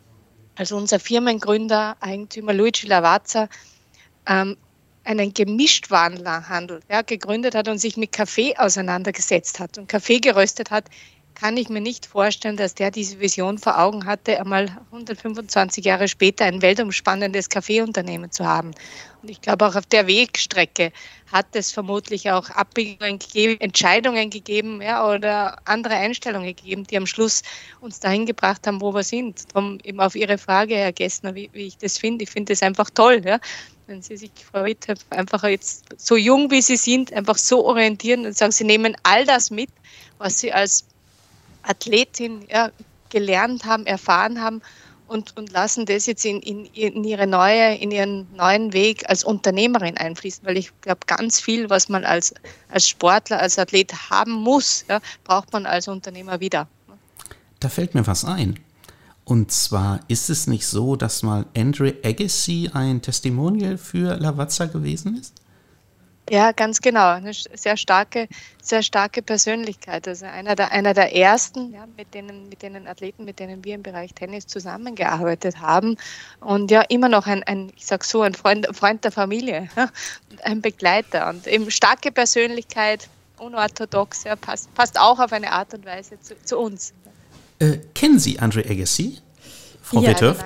als 0.56 0.72
unser 0.72 1.00
Firmengründer, 1.00 1.98
Eigentümer 2.00 2.54
Luigi 2.54 2.88
Lavazza, 2.88 3.50
ähm, 4.26 4.58
einen 5.06 5.34
Gemischtwarenhandel 5.34 6.82
ja, 6.90 7.02
gegründet 7.02 7.56
hat 7.56 7.68
und 7.68 7.78
sich 7.78 7.96
mit 7.96 8.12
Kaffee 8.12 8.56
auseinandergesetzt 8.58 9.60
hat 9.60 9.78
und 9.78 9.88
Kaffee 9.88 10.20
geröstet 10.20 10.72
hat, 10.72 10.90
kann 11.36 11.58
ich 11.58 11.70
mir 11.70 11.82
nicht 11.82 12.06
vorstellen, 12.06 12.58
dass 12.58 12.76
der 12.76 12.92
diese 12.92 13.20
Vision 13.20 13.58
vor 13.58 13.78
Augen 13.78 14.06
hatte, 14.06 14.40
einmal 14.40 14.70
125 14.92 15.84
Jahre 15.84 16.08
später 16.08 16.46
ein 16.46 16.62
weltumspannendes 16.62 17.50
Kaffeeunternehmen 17.50 18.32
zu 18.32 18.46
haben. 18.46 18.72
Und 19.22 19.30
ich 19.30 19.42
glaube, 19.42 19.68
auch 19.68 19.76
auf 19.76 19.86
der 19.86 20.08
Wegstrecke 20.08 20.92
hat 21.32 21.48
es 21.54 21.72
vermutlich 21.72 22.32
auch 22.32 22.50
Abbiegungen 22.52 23.20
gegeben, 23.20 23.60
Entscheidungen 23.60 24.30
gegeben 24.30 24.82
ja, 24.82 25.06
oder 25.08 25.58
andere 25.66 25.96
Einstellungen 25.96 26.56
gegeben, 26.56 26.86
die 26.86 26.98
am 26.98 27.06
Schluss 27.06 27.42
uns 27.82 28.00
dahin 28.00 28.26
gebracht 28.26 28.66
haben, 28.66 28.80
wo 28.80 28.94
wir 28.94 29.04
sind. 29.04 29.44
Darum 29.54 29.80
eben 29.84 30.00
auf 30.00 30.16
Ihre 30.16 30.38
Frage, 30.38 30.76
Herr 30.76 30.94
Gessner, 30.94 31.36
wie, 31.36 31.50
wie 31.52 31.68
ich 31.68 31.78
das 31.78 31.98
finde. 31.98 32.24
Ich 32.24 32.30
finde 32.30 32.54
das 32.54 32.64
einfach 32.64 32.90
toll. 32.90 33.22
Ja 33.26 33.40
wenn 33.88 34.02
Sie 34.02 34.18
sich, 34.18 34.32
Frau 34.52 34.66
Witte, 34.66 34.96
einfach 35.10 35.44
jetzt 35.44 35.86
so 35.98 36.16
jung 36.16 36.50
wie 36.52 36.62
Sie 36.62 36.78
sind, 36.78 37.14
einfach 37.14 37.38
so 37.38 37.66
orientieren 37.66 38.26
und 38.26 38.36
sagen, 38.36 38.52
Sie 38.52 38.64
nehmen 38.64 38.96
all 39.04 39.26
das 39.26 39.52
mit, 39.52 39.70
was 40.18 40.40
Sie 40.40 40.52
als 40.52 40.86
Athletin 41.64 42.46
ja, 42.50 42.72
gelernt 43.10 43.66
haben, 43.66 43.86
erfahren 43.86 44.42
haben 44.42 44.62
und, 45.08 45.38
und 45.38 45.52
lassen 45.52 45.86
das 45.86 46.06
jetzt 46.06 46.26
in, 46.26 46.40
in, 46.42 46.66
in, 46.66 47.04
ihre 47.04 47.28
neue, 47.28 47.76
in 47.76 47.92
ihren 47.92 48.28
neuen 48.36 48.74
Weg 48.74 49.08
als 49.10 49.24
Unternehmerin 49.24 49.98
einfließen, 49.98 50.46
weil 50.46 50.58
ich 50.58 50.72
glaube, 50.82 51.02
ganz 51.06 51.40
viel, 51.40 51.70
was 51.70 51.90
man 51.90 52.04
als, 52.04 52.34
als 52.70 52.90
Sportler, 52.90 53.40
als 53.40 53.60
Athlet 53.60 54.10
haben 54.10 54.32
muss, 54.32 54.86
ja, 54.90 55.00
braucht 55.24 55.54
man 55.54 55.66
als 55.66 55.88
Unternehmer 55.88 56.40
wieder. 56.40 56.68
Da 57.60 57.70
fällt 57.70 57.94
mir 57.94 58.06
was 58.06 58.26
ein. 58.26 58.60
Und 59.26 59.52
zwar 59.52 60.02
ist 60.08 60.30
es 60.30 60.46
nicht 60.46 60.68
so, 60.68 60.96
dass 60.96 61.24
mal 61.24 61.46
Andre 61.58 61.96
Agassi 62.04 62.70
ein 62.72 63.02
Testimonial 63.02 63.78
für 63.78 64.16
Lavazza 64.18 64.66
gewesen 64.66 65.18
ist? 65.18 65.34
Ja, 66.30 66.52
ganz 66.54 66.82
genau. 66.82 67.10
Eine 67.10 67.34
sehr 67.34 67.78
starke, 67.78 68.28
sehr 68.62 68.82
starke 68.82 69.22
Persönlichkeit. 69.22 70.08
Also 70.08 70.26
einer 70.26 70.56
der, 70.56 70.72
einer 70.72 70.94
der 70.94 71.16
ersten, 71.16 71.72
ja, 71.74 71.86
mit 71.98 72.14
denen, 72.16 72.50
mit 72.50 72.64
denen 72.64 72.88
Athleten, 72.88 73.26
mit 73.26 73.40
denen 73.40 73.64
wir 73.64 73.76
im 73.76 73.84
Bereich 73.84 74.14
Tennis 74.14 74.48
zusammengearbeitet 74.48 75.60
haben. 75.60 75.98
Und 76.40 76.72
ja, 76.72 76.82
immer 76.82 77.10
noch 77.10 77.28
ein, 77.28 77.44
ein 77.44 77.72
ich 77.76 77.86
sag 77.86 78.04
so, 78.04 78.22
ein 78.24 78.34
Freund, 78.34 78.68
Freund 78.76 79.04
der 79.04 79.12
Familie, 79.12 79.70
ja, 79.76 79.90
ein 80.44 80.62
Begleiter. 80.62 81.30
Und 81.30 81.46
eben 81.46 81.70
starke 81.70 82.12
Persönlichkeit, 82.12 83.08
unorthodox, 83.38 84.24
ja, 84.24 84.36
passt, 84.36 84.74
passt 84.74 85.00
auch 85.00 85.20
auf 85.20 85.32
eine 85.32 85.52
Art 85.52 85.74
und 85.76 85.86
Weise 85.86 86.20
zu, 86.22 86.36
zu 86.44 86.58
uns. 86.58 86.94
Äh, 87.60 87.78
kennen 87.94 88.20
Sie 88.20 88.40
Andre 88.40 88.62
Agassi, 88.70 89.20
Frau 89.82 90.02
ja, 90.02 90.10
Witthöft? 90.10 90.46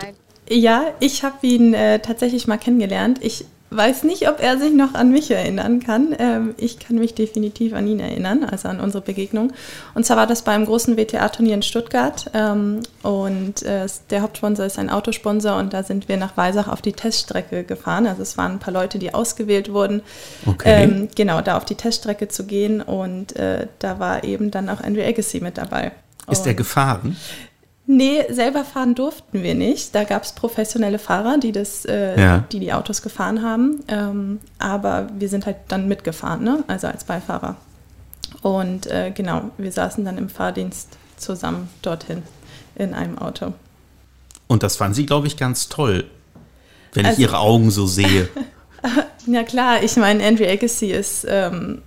Ja, 0.50 0.88
ich 1.00 1.24
habe 1.24 1.46
ihn 1.46 1.74
äh, 1.74 2.00
tatsächlich 2.00 2.48
mal 2.48 2.58
kennengelernt. 2.58 3.20
Ich 3.22 3.46
weiß 3.72 4.04
nicht, 4.04 4.28
ob 4.28 4.42
er 4.42 4.58
sich 4.58 4.74
noch 4.74 4.96
an 4.96 5.12
mich 5.12 5.30
erinnern 5.30 5.80
kann. 5.80 6.16
Ähm, 6.18 6.56
ich 6.58 6.80
kann 6.80 6.98
mich 6.98 7.14
definitiv 7.14 7.74
an 7.74 7.88
ihn 7.88 8.00
erinnern, 8.00 8.44
also 8.44 8.68
an 8.68 8.80
unsere 8.80 9.04
Begegnung. 9.04 9.54
Und 9.94 10.06
zwar 10.06 10.18
war 10.18 10.28
das 10.28 10.42
beim 10.42 10.66
großen 10.66 10.98
WTA-Turnier 10.98 11.54
in 11.54 11.62
Stuttgart. 11.62 12.32
Ähm, 12.34 12.82
und 13.04 13.62
äh, 13.64 13.88
der 14.10 14.22
Hauptsponsor 14.22 14.66
ist 14.66 14.80
ein 14.80 14.90
Autosponsor 14.90 15.58
und 15.58 15.74
da 15.74 15.84
sind 15.84 16.08
wir 16.10 16.18
nach 16.18 16.36
Weisach 16.36 16.68
auf 16.68 16.82
die 16.82 16.94
Teststrecke 16.94 17.64
gefahren. 17.64 18.08
Also 18.08 18.24
es 18.24 18.38
waren 18.38 18.54
ein 18.54 18.60
paar 18.60 18.74
Leute, 18.74 18.98
die 18.98 19.14
ausgewählt 19.14 19.72
wurden, 19.72 20.02
okay. 20.46 20.84
ähm, 20.84 21.10
genau, 21.16 21.42
da 21.42 21.58
auf 21.58 21.66
die 21.66 21.76
Teststrecke 21.76 22.28
zu 22.28 22.46
gehen. 22.46 22.82
Und 22.82 23.36
äh, 23.36 23.68
da 23.80 24.00
war 24.00 24.24
eben 24.24 24.50
dann 24.52 24.70
auch 24.70 24.82
Andrew 24.82 25.04
Agassi 25.04 25.42
mit 25.42 25.58
dabei. 25.58 25.92
Ist 26.32 26.46
er 26.48 26.54
gefahren? 26.54 27.16
Nee, 27.92 28.24
selber 28.30 28.64
fahren 28.66 28.94
durften 28.94 29.42
wir 29.42 29.56
nicht. 29.56 29.96
Da 29.96 30.04
gab 30.04 30.24
es 30.24 30.34
professionelle 30.34 31.00
Fahrer, 31.00 31.40
die 31.40 31.52
das, 31.52 31.86
äh, 31.86 32.22
ja. 32.22 32.44
die, 32.52 32.60
die 32.60 32.72
Autos 32.72 33.02
gefahren 33.02 33.42
haben. 33.42 33.84
Ähm, 33.88 34.40
aber 34.60 35.08
wir 35.18 35.28
sind 35.28 35.48
halt 35.48 35.58
dann 35.70 35.88
mitgefahren, 35.88 36.44
ne? 36.44 36.64
also 36.68 36.86
als 36.86 37.04
Beifahrer. 37.04 37.56
Und 38.44 38.86
äh, 38.86 39.12
genau, 39.12 39.50
wir 39.58 39.72
saßen 39.72 40.06
dann 40.06 40.20
im 40.20 40.30
Fahrdienst 40.30 40.98
zusammen 41.18 41.68
dorthin 41.82 42.22
in 42.76 42.94
einem 42.94 43.18
Auto. 43.18 43.54
Und 44.46 44.62
das 44.62 44.78
fanden 44.78 44.94
Sie, 44.94 45.08
glaube 45.08 45.26
ich, 45.26 45.38
ganz 45.38 45.68
toll, 45.68 46.06
wenn 46.94 47.08
also, 47.08 47.18
ich 47.18 47.28
Ihre 47.28 47.40
Augen 47.40 47.72
so 47.72 47.88
sehe. 47.88 48.30
ja 49.26 49.44
klar, 49.44 49.82
ich 49.84 49.96
meine, 49.96 50.24
Andrew 50.24 50.46
Agassi 50.46 50.92
ist 50.92 51.26
ähm, 51.28 51.82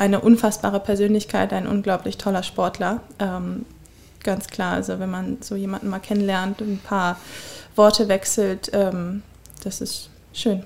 eine 0.00 0.20
unfassbare 0.20 0.80
Persönlichkeit, 0.80 1.52
ein 1.52 1.66
unglaublich 1.66 2.16
toller 2.16 2.42
Sportler. 2.42 3.02
Ähm, 3.18 3.66
ganz 4.24 4.46
klar. 4.46 4.72
Also 4.72 4.98
wenn 4.98 5.10
man 5.10 5.38
so 5.42 5.56
jemanden 5.56 5.88
mal 5.88 5.98
kennenlernt 5.98 6.62
und 6.62 6.72
ein 6.72 6.80
paar 6.82 7.18
Worte 7.76 8.08
wechselt, 8.08 8.70
ähm, 8.72 9.22
das 9.62 9.82
ist 9.82 10.08
schön. 10.32 10.64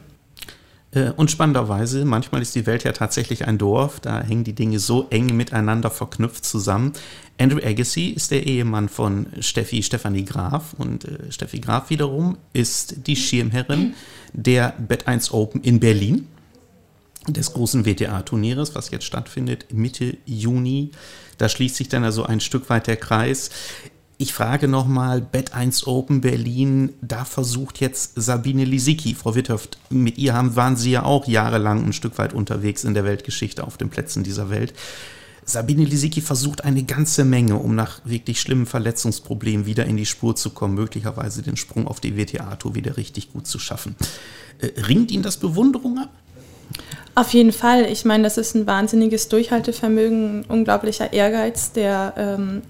Äh, 0.92 1.10
und 1.16 1.32
spannenderweise, 1.32 2.04
manchmal 2.04 2.42
ist 2.42 2.54
die 2.54 2.64
Welt 2.66 2.84
ja 2.84 2.92
tatsächlich 2.92 3.48
ein 3.48 3.58
Dorf, 3.58 3.98
da 3.98 4.22
hängen 4.22 4.44
die 4.44 4.52
Dinge 4.52 4.78
so 4.78 5.08
eng 5.10 5.36
miteinander 5.36 5.90
verknüpft 5.90 6.44
zusammen. 6.44 6.92
Andrew 7.36 7.58
Agassi 7.58 8.10
ist 8.10 8.30
der 8.30 8.46
Ehemann 8.46 8.88
von 8.88 9.26
Steffi, 9.40 9.82
Stefanie 9.82 10.24
Graf 10.24 10.74
und 10.78 11.06
äh, 11.06 11.32
Steffi 11.32 11.58
Graf 11.58 11.90
wiederum 11.90 12.38
ist 12.52 13.08
die 13.08 13.16
Schirmherrin 13.16 13.94
der 14.32 14.74
Bet 14.78 15.08
1 15.08 15.32
Open 15.32 15.60
in 15.62 15.80
Berlin, 15.80 16.28
des 17.28 17.52
großen 17.52 17.84
WTA-Turnieres, 17.86 18.74
was 18.74 18.90
jetzt 18.90 19.04
stattfindet 19.04 19.72
Mitte 19.72 20.16
Juni. 20.24 20.90
Da 21.38 21.48
schließt 21.48 21.76
sich 21.76 21.88
dann 21.88 22.04
also 22.04 22.24
ein 22.24 22.40
Stück 22.40 22.68
weit 22.70 22.86
der 22.86 22.96
Kreis. 22.96 23.50
Ich 24.16 24.32
frage 24.32 24.68
nochmal, 24.68 25.20
Bett 25.20 25.54
1 25.54 25.86
Open 25.88 26.20
Berlin, 26.20 26.92
da 27.02 27.24
versucht 27.24 27.80
jetzt 27.80 28.12
Sabine 28.14 28.64
Lisicki, 28.64 29.14
Frau 29.14 29.34
Witthöft, 29.34 29.78
mit 29.90 30.18
ihr 30.18 30.34
haben, 30.34 30.54
waren 30.54 30.76
Sie 30.76 30.92
ja 30.92 31.02
auch 31.02 31.26
jahrelang 31.26 31.84
ein 31.84 31.92
Stück 31.92 32.16
weit 32.18 32.32
unterwegs 32.32 32.84
in 32.84 32.94
der 32.94 33.04
Weltgeschichte 33.04 33.64
auf 33.64 33.76
den 33.76 33.90
Plätzen 33.90 34.22
dieser 34.22 34.50
Welt. 34.50 34.72
Sabine 35.44 35.84
Lisicki 35.84 36.20
versucht 36.20 36.64
eine 36.64 36.84
ganze 36.84 37.24
Menge, 37.24 37.56
um 37.56 37.74
nach 37.74 38.00
wirklich 38.04 38.40
schlimmen 38.40 38.66
Verletzungsproblemen 38.66 39.66
wieder 39.66 39.84
in 39.84 39.96
die 39.96 40.06
Spur 40.06 40.36
zu 40.36 40.50
kommen, 40.50 40.74
möglicherweise 40.74 41.42
den 41.42 41.56
Sprung 41.56 41.86
auf 41.86 42.00
die 42.00 42.16
WTA-Tour 42.16 42.74
wieder 42.74 42.96
richtig 42.96 43.32
gut 43.32 43.46
zu 43.46 43.58
schaffen. 43.58 43.96
Äh, 44.58 44.80
ringt 44.82 45.10
Ihnen 45.10 45.22
das 45.22 45.36
Bewunderung 45.36 45.98
ab? 45.98 46.10
Auf 47.14 47.32
jeden 47.32 47.52
Fall. 47.52 47.84
Ich 47.84 48.04
meine, 48.04 48.24
das 48.24 48.38
ist 48.38 48.54
ein 48.54 48.66
wahnsinniges 48.66 49.28
Durchhaltevermögen, 49.28 50.40
ein 50.40 50.44
unglaublicher 50.46 51.12
Ehrgeiz, 51.12 51.72
der, 51.72 52.14
ähm, 52.16 52.62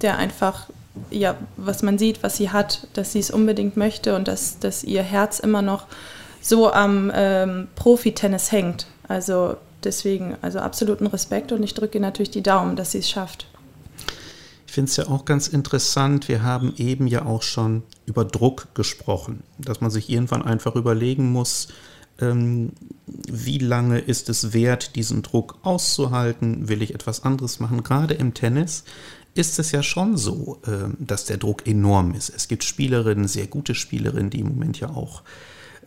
der 0.00 0.18
einfach, 0.18 0.68
ja, 1.10 1.36
was 1.56 1.82
man 1.82 1.98
sieht, 1.98 2.22
was 2.22 2.36
sie 2.36 2.50
hat, 2.50 2.88
dass 2.94 3.12
sie 3.12 3.20
es 3.20 3.30
unbedingt 3.30 3.76
möchte 3.76 4.16
und 4.16 4.26
dass, 4.26 4.58
dass 4.58 4.82
ihr 4.82 5.02
Herz 5.02 5.38
immer 5.38 5.62
noch 5.62 5.86
so 6.40 6.72
am 6.72 7.12
ähm, 7.14 7.68
Profi-Tennis 7.76 8.50
hängt. 8.50 8.86
Also 9.06 9.56
deswegen, 9.84 10.36
also 10.42 10.58
absoluten 10.58 11.06
Respekt 11.06 11.52
und 11.52 11.62
ich 11.62 11.74
drücke 11.74 12.00
natürlich 12.00 12.30
die 12.30 12.42
Daumen, 12.42 12.74
dass 12.74 12.92
sie 12.92 12.98
es 12.98 13.08
schafft. 13.08 13.46
Ich 14.66 14.72
finde 14.72 14.90
es 14.90 14.96
ja 14.96 15.06
auch 15.06 15.24
ganz 15.24 15.46
interessant, 15.46 16.26
wir 16.26 16.42
haben 16.42 16.74
eben 16.76 17.06
ja 17.06 17.24
auch 17.24 17.42
schon 17.42 17.84
über 18.06 18.24
Druck 18.24 18.74
gesprochen, 18.74 19.44
dass 19.56 19.80
man 19.80 19.92
sich 19.92 20.10
irgendwann 20.10 20.42
einfach 20.42 20.74
überlegen 20.74 21.30
muss, 21.30 21.68
wie 22.16 23.58
lange 23.58 23.98
ist 23.98 24.28
es 24.28 24.52
wert, 24.52 24.96
diesen 24.96 25.22
Druck 25.22 25.58
auszuhalten? 25.62 26.68
Will 26.68 26.82
ich 26.82 26.94
etwas 26.94 27.24
anderes 27.24 27.60
machen? 27.60 27.82
Gerade 27.82 28.14
im 28.14 28.34
Tennis 28.34 28.84
ist 29.34 29.58
es 29.58 29.72
ja 29.72 29.82
schon 29.82 30.16
so, 30.16 30.60
äh, 30.66 30.94
dass 30.98 31.24
der 31.24 31.38
Druck 31.38 31.66
enorm 31.66 32.14
ist. 32.14 32.30
Es 32.30 32.48
gibt 32.48 32.64
Spielerinnen, 32.64 33.26
sehr 33.26 33.46
gute 33.46 33.74
Spielerinnen, 33.74 34.30
die 34.30 34.40
im 34.40 34.48
Moment 34.48 34.78
ja 34.78 34.90
auch 34.90 35.22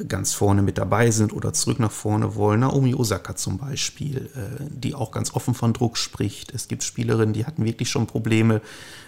ganz 0.08 0.34
vorne 0.34 0.62
mit 0.62 0.78
dabei 0.78 1.12
sind 1.12 1.34
oder 1.34 1.54
zurück 1.54 1.80
nach 1.80 1.92
vorne 1.92 2.36
wollen. 2.36 2.60
Naomi 2.60 2.94
Osaka 2.94 3.36
zum 3.36 3.58
Beispiel, 3.58 4.30
äh, 4.36 4.64
die 4.70 4.94
auch 4.94 5.12
ganz 5.12 5.34
offen 5.34 5.54
von 5.54 5.74
Druck 5.74 5.98
spricht. 5.98 6.54
Es 6.54 6.68
gibt 6.68 6.84
Spielerinnen, 6.84 7.34
die 7.34 7.46
hatten 7.46 7.66
wirklich 7.66 7.90
schon 7.90 8.06
Probleme, 8.06 8.62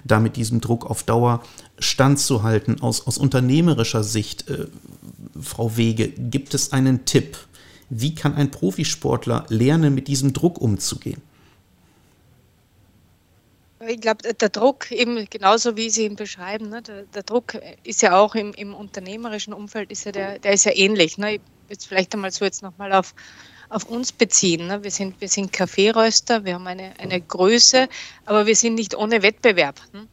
da 0.03 0.19
mit 0.19 0.35
diesem 0.35 0.61
Druck 0.61 0.89
auf 0.89 1.03
Dauer 1.03 1.43
standzuhalten. 1.77 2.81
Aus, 2.81 3.05
aus 3.05 3.17
unternehmerischer 3.17 4.03
Sicht, 4.03 4.49
äh, 4.49 4.67
Frau 5.41 5.75
Wege, 5.77 6.09
gibt 6.09 6.53
es 6.53 6.71
einen 6.71 7.05
Tipp? 7.05 7.37
Wie 7.89 8.13
kann 8.13 8.35
ein 8.35 8.51
Profisportler 8.51 9.45
lernen, 9.49 9.95
mit 9.95 10.07
diesem 10.07 10.33
Druck 10.33 10.59
umzugehen? 10.59 11.21
Ich 13.87 14.01
glaube, 14.01 14.33
der 14.33 14.49
Druck, 14.49 14.91
eben 14.91 15.25
genauso 15.29 15.77
wie 15.77 15.89
Sie 15.89 16.05
ihn 16.05 16.17
beschreiben, 16.17 16.69
ne, 16.69 16.81
der, 16.81 17.03
der, 17.03 17.23
Druck 17.23 17.57
ist 17.83 18.01
ja 18.01 18.19
auch 18.19 18.35
im, 18.35 18.53
im, 18.53 18.73
unternehmerischen 18.73 19.53
Umfeld, 19.53 19.89
ist 19.89 20.03
ja 20.03 20.11
der, 20.11 20.37
der 20.39 20.51
ist 20.53 20.65
ja 20.65 20.73
ähnlich. 20.75 21.17
Ne? 21.17 21.35
Ich 21.35 21.41
jetzt 21.69 21.87
vielleicht 21.87 22.13
einmal 22.13 22.31
so 22.31 22.45
jetzt 22.45 22.61
nochmal 22.61 22.91
auf, 22.91 23.13
auf 23.69 23.85
uns 23.85 24.11
beziehen. 24.11 24.67
Ne? 24.67 24.83
Wir, 24.83 24.91
sind, 24.91 25.19
wir 25.21 25.29
sind 25.29 25.53
Kaffeeröster, 25.53 26.43
wir 26.43 26.55
haben 26.55 26.67
eine, 26.67 26.93
eine 26.99 27.21
Größe, 27.21 27.87
aber 28.25 28.45
wir 28.45 28.55
sind 28.55 28.75
nicht 28.75 28.95
ohne 28.95 29.21
Wettbewerb. 29.21 29.79
Ne? 29.93 30.07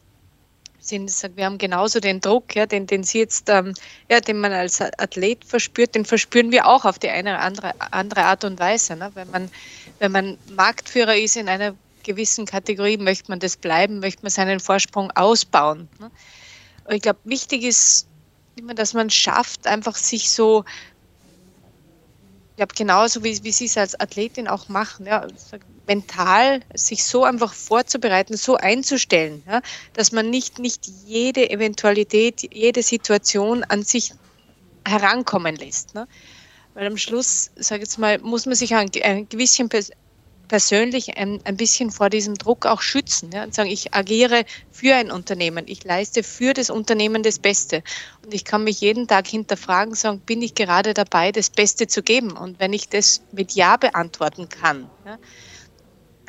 Sind, 0.87 1.11
wir 1.35 1.45
haben 1.45 1.57
genauso 1.57 1.99
den 1.99 2.19
Druck, 2.21 2.55
ja, 2.55 2.65
den, 2.65 2.87
den 2.87 3.03
Sie 3.03 3.19
jetzt, 3.19 3.49
ähm, 3.49 3.73
ja, 4.09 4.19
den 4.19 4.39
man 4.39 4.53
als 4.53 4.81
Athlet 4.81 5.43
verspürt, 5.45 5.95
den 5.95 6.05
verspüren 6.05 6.51
wir 6.51 6.67
auch 6.67 6.85
auf 6.85 6.99
die 6.99 7.09
eine 7.09 7.31
oder 7.31 7.41
andere, 7.41 7.73
andere 7.91 8.23
Art 8.23 8.43
und 8.43 8.59
Weise. 8.59 8.95
Ne? 8.95 9.11
Wenn, 9.13 9.29
man, 9.31 9.51
wenn 9.99 10.11
man 10.11 10.37
Marktführer 10.55 11.15
ist 11.15 11.35
in 11.35 11.49
einer 11.49 11.75
gewissen 12.03 12.45
Kategorie, 12.45 12.97
möchte 12.97 13.29
man 13.29 13.39
das 13.39 13.57
bleiben, 13.57 13.99
möchte 13.99 14.23
man 14.23 14.31
seinen 14.31 14.59
Vorsprung 14.59 15.11
ausbauen. 15.11 15.87
Ne? 15.99 16.09
Und 16.85 16.95
ich 16.95 17.01
glaube, 17.01 17.19
wichtig 17.25 17.63
ist 17.63 18.07
immer, 18.55 18.73
dass 18.73 18.93
man 18.93 19.09
schafft, 19.09 19.67
einfach 19.67 19.95
sich 19.95 20.31
so 20.31 20.63
ich 22.57 22.59
glaube, 22.59 22.73
genauso 22.73 23.23
wie, 23.23 23.43
wie 23.43 23.51
Sie 23.51 23.65
es 23.65 23.77
als 23.77 23.99
Athletin 23.99 24.47
auch 24.47 24.67
machen, 24.67 25.05
ja, 25.05 25.27
mental 25.85 26.61
sich 26.73 27.03
so 27.03 27.23
einfach 27.23 27.53
vorzubereiten, 27.53 28.35
so 28.35 28.55
einzustellen, 28.55 29.43
ja, 29.45 29.61
dass 29.93 30.11
man 30.11 30.31
nicht, 30.31 30.57
nicht 30.57 30.87
jede 31.05 31.51
Eventualität, 31.51 32.51
jede 32.51 32.81
Situation 32.81 33.63
an 33.63 33.83
sich 33.83 34.11
herankommen 34.87 35.55
lässt. 35.55 35.93
Ne? 35.93 36.07
Weil 36.73 36.87
am 36.87 36.97
Schluss, 36.97 37.51
sage 37.57 37.83
ich 37.83 37.89
jetzt 37.89 37.99
mal, 37.99 38.17
muss 38.17 38.47
man 38.47 38.55
sich 38.55 38.73
ein, 38.73 38.89
ein 39.03 39.29
gewisses 39.29 39.91
persönlich 40.47 41.17
ein, 41.17 41.39
ein 41.43 41.57
bisschen 41.57 41.91
vor 41.91 42.09
diesem 42.09 42.35
Druck 42.35 42.65
auch 42.65 42.81
schützen 42.81 43.31
ja, 43.31 43.43
und 43.43 43.53
sagen, 43.53 43.69
ich 43.69 43.93
agiere 43.93 44.45
für 44.71 44.95
ein 44.95 45.11
Unternehmen, 45.11 45.65
ich 45.67 45.83
leiste 45.83 46.23
für 46.23 46.53
das 46.53 46.69
Unternehmen 46.69 47.23
das 47.23 47.39
Beste. 47.39 47.83
Und 48.23 48.33
ich 48.33 48.45
kann 48.45 48.63
mich 48.63 48.81
jeden 48.81 49.07
Tag 49.07 49.27
hinterfragen, 49.27 49.95
sagen, 49.95 50.21
bin 50.21 50.41
ich 50.41 50.55
gerade 50.55 50.93
dabei, 50.93 51.31
das 51.31 51.49
Beste 51.49 51.87
zu 51.87 52.03
geben? 52.03 52.37
Und 52.37 52.59
wenn 52.59 52.73
ich 52.73 52.89
das 52.89 53.21
mit 53.31 53.53
Ja 53.53 53.77
beantworten 53.77 54.49
kann, 54.49 54.89
ja, 55.05 55.17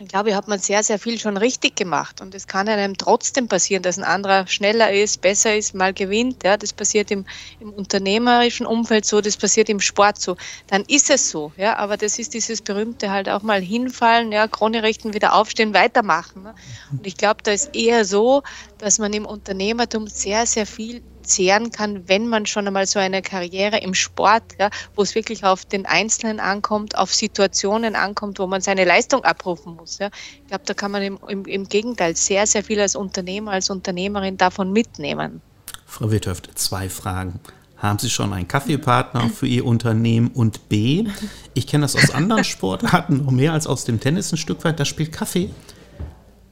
ich 0.01 0.09
glaube, 0.09 0.35
hat 0.37 0.49
man 0.49 0.59
sehr, 0.59 0.83
sehr 0.83 0.99
viel 0.99 1.19
schon 1.19 1.37
richtig 1.37 1.77
gemacht. 1.77 2.21
Und 2.21 2.35
es 2.35 2.47
kann 2.47 2.69
einem 2.69 2.97
trotzdem 2.97 3.49
passieren, 3.49 3.83
dass 3.83 3.99
ein 3.99 4.05
anderer 4.05 4.47
schneller 4.47 4.93
ist, 4.93 5.21
besser 5.21 5.57
ist, 5.57 5.75
mal 5.75 5.93
gewinnt. 5.93 6.45
Ja, 6.45 6.57
das 6.57 6.73
passiert 6.73 7.11
im, 7.11 7.27
im 7.59 7.73
unternehmerischen 7.73 8.67
Umfeld 8.67 9.05
so, 9.05 9.21
das 9.21 9.37
passiert 9.37 9.69
im 9.69 9.81
Sport 9.81 10.21
so. 10.21 10.37
Dann 10.69 10.85
ist 10.85 11.11
es 11.11 11.31
so. 11.31 11.53
Ja, 11.57 11.77
aber 11.77 11.97
das 11.97 12.19
ist 12.19 12.35
dieses 12.35 12.63
berühmte 12.63 13.11
halt 13.11 13.29
auch 13.29 13.43
mal 13.43 13.61
hinfallen, 13.61 14.31
ja, 14.31 14.47
Krone 14.47 14.83
richten, 14.83 15.15
wieder 15.15 15.35
aufstehen, 15.35 15.75
weitermachen. 15.75 16.45
Ne? 16.45 16.55
Und 16.93 17.07
ich 17.07 17.17
glaube, 17.17 17.43
da 17.43 17.51
ist 17.51 17.75
eher 17.75 18.05
so, 18.05 18.43
dass 18.79 18.99
man 18.99 19.13
im 19.13 19.27
Unternehmertum 19.27 20.07
sehr, 20.07 20.47
sehr 20.47 20.67
viel 20.67 21.03
zehren 21.23 21.71
kann, 21.71 22.09
wenn 22.09 22.27
man 22.27 22.47
schon 22.47 22.67
einmal 22.67 22.87
so 22.87 22.99
eine 22.99 23.23
Karriere 23.23 23.79
im 23.79 23.95
Sport, 23.95 24.43
ja, 24.59 24.71
wo 24.97 25.03
es 25.03 25.15
wirklich 25.15 25.45
auf 25.45 25.65
den 25.65 25.87
Einzelnen 25.87 26.41
ankommt, 26.41 26.97
auf 26.97 27.15
Situationen 27.15 27.95
ankommt, 27.95 28.39
wo 28.39 28.47
man 28.47 28.61
seine 28.61 28.85
Leistung 28.85 29.25
abrufen 29.25 29.77
muss. 29.77 29.99
Ja. 29.99 30.09
Ich 30.43 30.49
glaube, 30.49 30.65
da 30.65 30.75
kann 30.75 30.91
man 30.91 31.03
im, 31.03 31.19
im, 31.29 31.45
im 31.45 31.69
Gegenteil 31.69 32.17
sehr, 32.17 32.47
sehr 32.47 32.65
viel 32.65 32.81
als 32.81 32.97
Unternehmer, 32.97 33.53
als 33.53 33.71
Unternehmerin 33.71 34.37
davon 34.37 34.73
mitnehmen. 34.73 35.43
Frau 35.87 36.11
Witthöft, 36.11 36.51
zwei 36.55 36.89
Fragen. 36.89 37.41
Haben 37.77 38.01
Sie 38.01 38.11
schon 38.11 38.33
einen 38.33 38.49
Kaffeepartner 38.49 39.31
für 39.31 39.47
Ihr 39.47 39.65
Unternehmen? 39.65 40.29
Und 40.29 40.69
B, 40.69 41.07
ich 41.55 41.67
kenne 41.69 41.83
das 41.83 41.95
aus 41.95 42.11
anderen 42.11 42.43
Sportarten 42.45 43.25
noch 43.25 43.31
mehr 43.31 43.53
als 43.53 43.69
aus 43.69 43.85
dem 43.85 44.01
Tennis 44.01 44.33
ein 44.33 44.37
Stück 44.37 44.65
weit, 44.65 44.81
da 44.81 44.85
spielt 44.85 45.13
Kaffee 45.13 45.51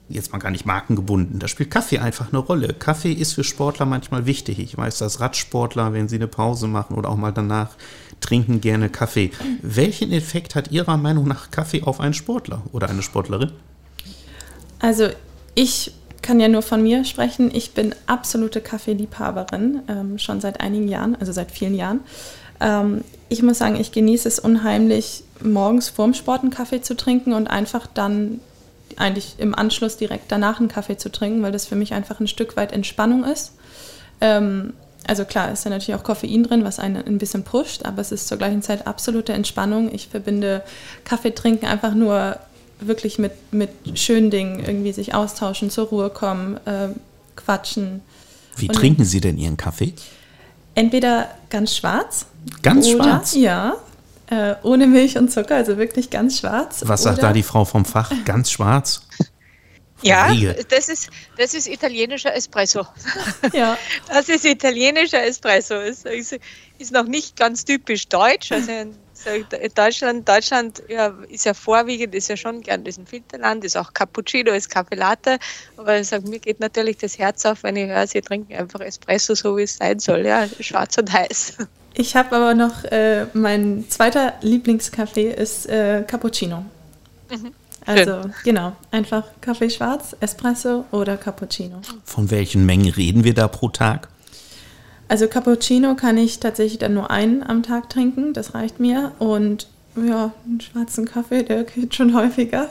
jetzt 0.08 0.32
mal 0.32 0.38
gar 0.38 0.50
nicht 0.50 0.66
markengebunden, 0.66 1.38
da 1.38 1.48
spielt 1.48 1.70
Kaffee 1.70 1.98
einfach 1.98 2.28
eine 2.28 2.38
Rolle. 2.38 2.74
Kaffee 2.74 3.12
ist 3.12 3.32
für 3.32 3.44
Sportler 3.44 3.86
manchmal 3.86 4.26
wichtig. 4.26 4.58
Ich 4.58 4.76
weiß, 4.76 4.98
dass 4.98 5.20
Radsportler, 5.20 5.92
wenn 5.92 6.08
sie 6.08 6.16
eine 6.16 6.28
Pause 6.28 6.68
machen 6.68 6.96
oder 6.96 7.08
auch 7.08 7.16
mal 7.16 7.32
danach, 7.32 7.70
trinken 8.20 8.60
gerne 8.60 8.88
Kaffee. 8.88 9.30
Welchen 9.62 10.12
Effekt 10.12 10.54
hat 10.54 10.70
Ihrer 10.70 10.96
Meinung 10.96 11.26
nach 11.26 11.50
Kaffee 11.50 11.82
auf 11.82 12.00
einen 12.00 12.14
Sportler 12.14 12.62
oder 12.72 12.88
eine 12.88 13.02
Sportlerin? 13.02 13.52
Also 14.78 15.08
ich 15.54 15.92
kann 16.22 16.40
ja 16.40 16.48
nur 16.48 16.62
von 16.62 16.82
mir 16.82 17.04
sprechen. 17.04 17.50
Ich 17.54 17.72
bin 17.72 17.94
absolute 18.06 18.60
Kaffeeliebhaberin, 18.60 19.82
ähm, 19.88 20.18
schon 20.18 20.40
seit 20.40 20.60
einigen 20.60 20.88
Jahren, 20.88 21.16
also 21.16 21.32
seit 21.32 21.50
vielen 21.50 21.74
Jahren. 21.74 22.00
Ähm, 22.60 23.02
ich 23.28 23.42
muss 23.42 23.58
sagen, 23.58 23.76
ich 23.76 23.92
genieße 23.92 24.28
es 24.28 24.38
unheimlich, 24.38 25.24
morgens 25.42 25.88
vorm 25.88 26.14
Sport 26.14 26.42
einen 26.42 26.50
Kaffee 26.50 26.80
zu 26.80 26.96
trinken 26.96 27.32
und 27.32 27.48
einfach 27.48 27.86
dann 27.92 28.40
eigentlich 28.96 29.34
im 29.38 29.54
Anschluss 29.54 29.96
direkt 29.96 30.32
danach 30.32 30.58
einen 30.58 30.68
Kaffee 30.68 30.96
zu 30.96 31.10
trinken, 31.10 31.42
weil 31.42 31.52
das 31.52 31.66
für 31.66 31.76
mich 31.76 31.94
einfach 31.94 32.20
ein 32.20 32.28
Stück 32.28 32.56
weit 32.56 32.72
Entspannung 32.72 33.24
ist. 33.24 33.52
Ähm, 34.20 34.72
also 35.06 35.24
klar, 35.24 35.52
ist 35.52 35.64
da 35.64 35.70
natürlich 35.70 35.98
auch 35.98 36.04
Koffein 36.04 36.42
drin, 36.42 36.64
was 36.64 36.78
einen 36.78 37.06
ein 37.06 37.18
bisschen 37.18 37.44
pusht, 37.44 37.84
aber 37.84 38.00
es 38.00 38.10
ist 38.10 38.26
zur 38.26 38.38
gleichen 38.38 38.62
Zeit 38.62 38.86
absolute 38.86 39.32
Entspannung. 39.32 39.92
Ich 39.94 40.08
verbinde 40.08 40.62
Kaffee 41.04 41.30
trinken 41.30 41.66
einfach 41.66 41.94
nur 41.94 42.38
wirklich 42.80 43.18
mit, 43.18 43.32
mit 43.52 43.70
schönen 43.94 44.30
Dingen, 44.30 44.60
irgendwie 44.60 44.92
sich 44.92 45.14
austauschen, 45.14 45.70
zur 45.70 45.86
Ruhe 45.86 46.10
kommen, 46.10 46.56
äh, 46.66 46.88
quatschen. 47.36 48.00
Wie 48.56 48.68
Und 48.68 48.74
trinken 48.74 49.04
Sie 49.04 49.20
denn 49.20 49.38
Ihren 49.38 49.56
Kaffee? 49.56 49.94
Entweder 50.74 51.30
ganz 51.50 51.74
schwarz. 51.76 52.26
Ganz 52.62 52.86
oder, 52.86 53.04
schwarz? 53.04 53.34
Ja, 53.34 53.76
äh, 54.28 54.54
ohne 54.62 54.86
Milch 54.86 55.16
und 55.16 55.30
Zucker, 55.30 55.56
also 55.56 55.78
wirklich 55.78 56.10
ganz 56.10 56.40
schwarz. 56.40 56.82
Was 56.84 57.02
sagt 57.02 57.22
da 57.22 57.32
die 57.32 57.42
Frau 57.42 57.64
vom 57.64 57.84
Fach? 57.84 58.12
Ganz 58.24 58.50
schwarz? 58.50 59.02
Ja, 60.02 60.30
das 60.68 60.90
ist, 60.90 61.08
das 61.38 61.54
ist 61.54 61.66
italienischer 61.66 62.34
Espresso. 62.34 62.86
Ja. 63.54 63.78
Das 64.08 64.28
ist 64.28 64.44
italienischer 64.44 65.24
Espresso. 65.24 65.74
Ist, 65.76 66.04
ist, 66.04 66.38
ist 66.78 66.92
noch 66.92 67.06
nicht 67.06 67.36
ganz 67.36 67.64
typisch 67.64 68.06
deutsch. 68.06 68.52
Also 68.52 68.72
in 69.34 69.74
Deutschland, 69.74 70.28
Deutschland 70.28 70.82
ja, 70.88 71.14
ist 71.28 71.44
ja 71.44 71.54
vorwiegend, 71.54 72.14
ist 72.14 72.28
ja 72.28 72.36
schon 72.36 72.60
gern 72.60 72.84
ein 72.86 73.06
Filterland, 73.06 73.64
ist 73.64 73.76
auch 73.76 73.92
Cappuccino, 73.92 74.52
ist 74.52 74.70
Kaffee 74.70 74.94
Latte. 74.96 75.38
Aber 75.76 75.98
ich 75.98 76.08
sage, 76.08 76.28
mir 76.28 76.38
geht 76.38 76.60
natürlich 76.60 76.98
das 76.98 77.18
Herz 77.18 77.44
auf, 77.44 77.62
wenn 77.62 77.76
ich 77.76 77.88
höre, 77.88 78.06
sie 78.06 78.20
trinken 78.20 78.54
einfach 78.54 78.80
Espresso, 78.80 79.34
so 79.34 79.56
wie 79.56 79.62
es 79.62 79.76
sein 79.76 79.98
soll. 79.98 80.26
Ja, 80.26 80.46
schwarz 80.60 80.96
und 80.98 81.12
heiß. 81.12 81.58
Ich 81.94 82.14
habe 82.14 82.36
aber 82.36 82.54
noch, 82.54 82.84
äh, 82.84 83.26
mein 83.32 83.86
zweiter 83.88 84.34
Lieblingskaffee 84.42 85.30
ist 85.32 85.66
äh, 85.66 86.04
Cappuccino. 86.06 86.64
Mhm. 87.30 87.52
Also 87.86 88.22
genau, 88.44 88.72
einfach 88.90 89.24
Kaffee 89.40 89.70
schwarz, 89.70 90.14
Espresso 90.20 90.84
oder 90.90 91.16
Cappuccino. 91.16 91.80
Von 92.04 92.30
welchen 92.30 92.66
Mengen 92.66 92.92
reden 92.92 93.24
wir 93.24 93.32
da 93.32 93.48
pro 93.48 93.68
Tag? 93.68 94.08
Also 95.08 95.28
Cappuccino 95.28 95.94
kann 95.94 96.18
ich 96.18 96.40
tatsächlich 96.40 96.78
dann 96.78 96.94
nur 96.94 97.10
einen 97.10 97.42
am 97.42 97.62
Tag 97.62 97.90
trinken, 97.90 98.32
das 98.32 98.54
reicht 98.54 98.80
mir. 98.80 99.12
Und 99.18 99.68
ja, 99.96 100.32
einen 100.44 100.60
schwarzen 100.60 101.04
Kaffee, 101.04 101.42
der 101.42 101.64
geht 101.64 101.94
schon 101.94 102.14
häufiger. 102.14 102.68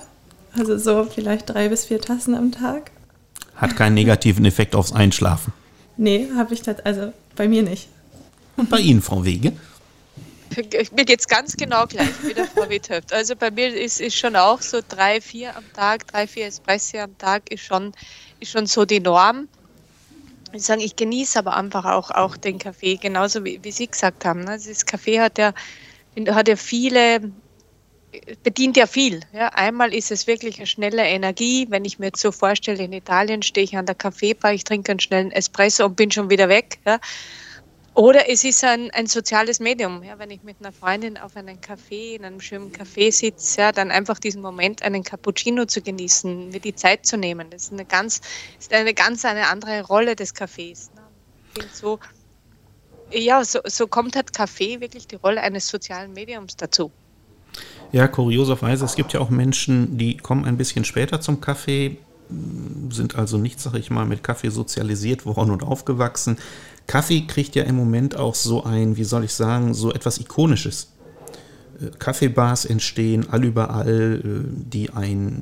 Also 0.58 0.78
so 0.78 1.06
vielleicht 1.06 1.50
drei 1.50 1.70
bis 1.70 1.86
vier 1.86 2.02
Tassen 2.02 2.36
am 2.36 2.52
Tag. 2.52 2.92
Hat 3.56 3.76
keinen 3.76 3.94
negativen 3.94 4.46
Effekt 4.46 4.76
aufs 4.76 4.92
Einschlafen. 4.92 5.54
Nee, 5.98 6.28
habe 6.36 6.54
ich 6.54 6.62
das, 6.62 6.80
also 6.82 7.14
bei 7.36 7.48
mir 7.48 7.64
nicht. 7.64 7.88
Und 8.58 8.70
bei 8.70 8.80
Ihnen, 8.80 9.02
Frau 9.02 9.24
Wege? 9.24 9.54
Mir 10.96 11.06
geht 11.06 11.20
es 11.20 11.28
ganz 11.28 11.58
genau 11.58 11.86
gleich 11.86 12.12
wie 12.24 12.34
der 12.34 12.46
Frau 12.46 12.70
Withöft. 12.70 13.12
Also 13.12 13.36
bei 13.36 13.52
mir 13.52 13.74
ist, 13.74 14.00
ist 14.00 14.16
schon 14.16 14.36
auch 14.36 14.62
so 14.62 14.80
drei, 14.88 15.20
vier 15.20 15.56
am 15.56 15.64
Tag, 15.74 16.08
drei, 16.08 16.28
vier 16.28 16.46
Espresso 16.46 16.98
am 17.00 17.18
Tag 17.18 17.52
ist 17.52 17.64
schon, 17.64 17.92
ist 18.40 18.52
schon 18.52 18.66
so 18.66 18.86
die 18.86 19.00
Norm. 19.00 19.50
Ich 20.56 20.64
sagen, 20.64 20.82
ich 20.82 20.96
genieße 20.96 21.38
aber 21.38 21.58
einfach 21.58 21.86
auch, 21.86 22.12
auch 22.12 22.38
den 22.38 22.60
Kaffee, 22.60 22.96
genauso 22.96 23.44
wie, 23.44 23.60
wie 23.64 23.72
Sie 23.72 23.88
gesagt 23.88 24.24
haben. 24.26 24.42
Ne? 24.42 24.58
Das 24.66 24.86
Kaffee 24.86 25.20
hat 25.20 25.38
ja, 25.38 25.54
hat 26.30 26.48
ja 26.48 26.56
viele, 26.56 27.32
bedient 28.44 28.78
ja 28.78 28.88
viel. 28.88 29.20
Ja? 29.34 29.50
Einmal 29.50 29.94
ist 29.94 30.12
es 30.12 30.28
wirklich 30.28 30.58
eine 30.58 30.68
schnelle 30.68 31.04
Energie. 31.04 31.68
Wenn 31.70 31.84
ich 31.84 32.00
mir 32.00 32.08
jetzt 32.08 32.22
so 32.22 32.32
vorstelle, 32.32 32.84
in 32.84 32.94
Italien 32.94 33.42
stehe 33.42 33.66
ich 33.66 33.76
an 33.76 33.86
der 33.86 33.96
Kaffeebar, 33.96 34.54
ich 34.54 34.64
trinke 34.64 34.92
einen 34.94 35.00
schnellen 35.00 35.32
Espresso 35.32 35.86
und 35.86 35.98
bin 35.98 36.12
schon 36.12 36.30
wieder 36.30 36.48
weg. 36.48 36.80
Ja? 36.86 37.00
Oder 37.96 38.30
es 38.30 38.44
ist 38.44 38.62
ein, 38.66 38.92
ein 38.92 39.08
soziales 39.08 39.62
Medium. 39.62 40.04
Ja, 40.04 40.20
wenn 40.20 40.30
ich 40.30 40.44
mit 40.44 40.58
einer 40.60 40.74
Freundin 40.74 41.18
auf 41.18 41.38
einem 41.38 41.58
Café, 41.60 42.18
in 42.18 42.26
einem 42.26 42.42
schönen 42.42 42.74
Café 42.74 43.10
sitze, 43.10 43.62
ja, 43.62 43.72
dann 43.72 43.90
einfach 43.90 44.20
diesen 44.20 44.42
Moment, 44.42 44.84
einen 44.84 45.02
Cappuccino 45.02 45.64
zu 45.64 45.82
genießen, 45.82 46.50
mir 46.50 46.60
die 46.60 46.76
Zeit 46.76 47.06
zu 47.06 47.16
nehmen. 47.16 47.50
Das 47.50 47.64
ist 47.64 47.72
eine 47.72 47.86
ganz, 47.86 48.20
ist 48.60 48.74
eine 48.74 48.94
ganz 48.94 49.24
eine 49.24 49.48
andere 49.48 49.82
Rolle 49.84 50.18
des 50.18 50.36
Cafés. 50.36 50.90
Ne? 50.94 51.64
So, 51.72 52.00
ja, 53.12 53.46
so, 53.46 53.60
so 53.64 53.88
kommt 53.88 54.18
halt 54.18 54.34
Kaffee 54.34 54.82
wirklich 54.82 55.08
die 55.08 55.16
Rolle 55.16 55.40
eines 55.42 55.70
sozialen 55.70 56.12
Mediums 56.12 56.58
dazu. 56.58 56.92
Ja, 57.94 58.10
kurioserweise, 58.10 58.84
es 58.84 58.96
gibt 58.96 59.14
ja 59.14 59.22
auch 59.22 59.30
Menschen, 59.30 59.98
die 59.98 60.18
kommen 60.18 60.44
ein 60.44 60.58
bisschen 60.58 60.84
später 60.84 61.22
zum 61.22 61.40
Kaffee, 61.40 61.98
sind 62.90 63.16
also 63.16 63.38
nicht, 63.38 63.62
sag 63.62 63.76
ich 63.76 63.90
mal, 63.90 64.06
mit 64.06 64.22
Kaffee 64.22 64.50
sozialisiert 64.50 65.26
worden 65.26 65.52
und 65.52 65.64
aufgewachsen, 65.64 66.38
Kaffee 66.88 67.22
kriegt 67.22 67.56
ja 67.56 67.64
im 67.64 67.76
Moment 67.76 68.16
auch 68.16 68.36
so 68.36 68.64
ein, 68.64 68.98
wie 68.98 69.04
soll 69.04 69.24
ich 69.24 69.34
sagen, 69.34 69.74
so 69.74 69.92
etwas 69.92 70.20
Ikonisches. 70.20 70.92
Äh, 71.82 71.92
Kaffeebars 71.98 72.66
entstehen 72.66 73.30
allüberall, 73.30 74.22
äh, 74.24 74.48
die, 74.48 74.92
ein, 74.92 75.40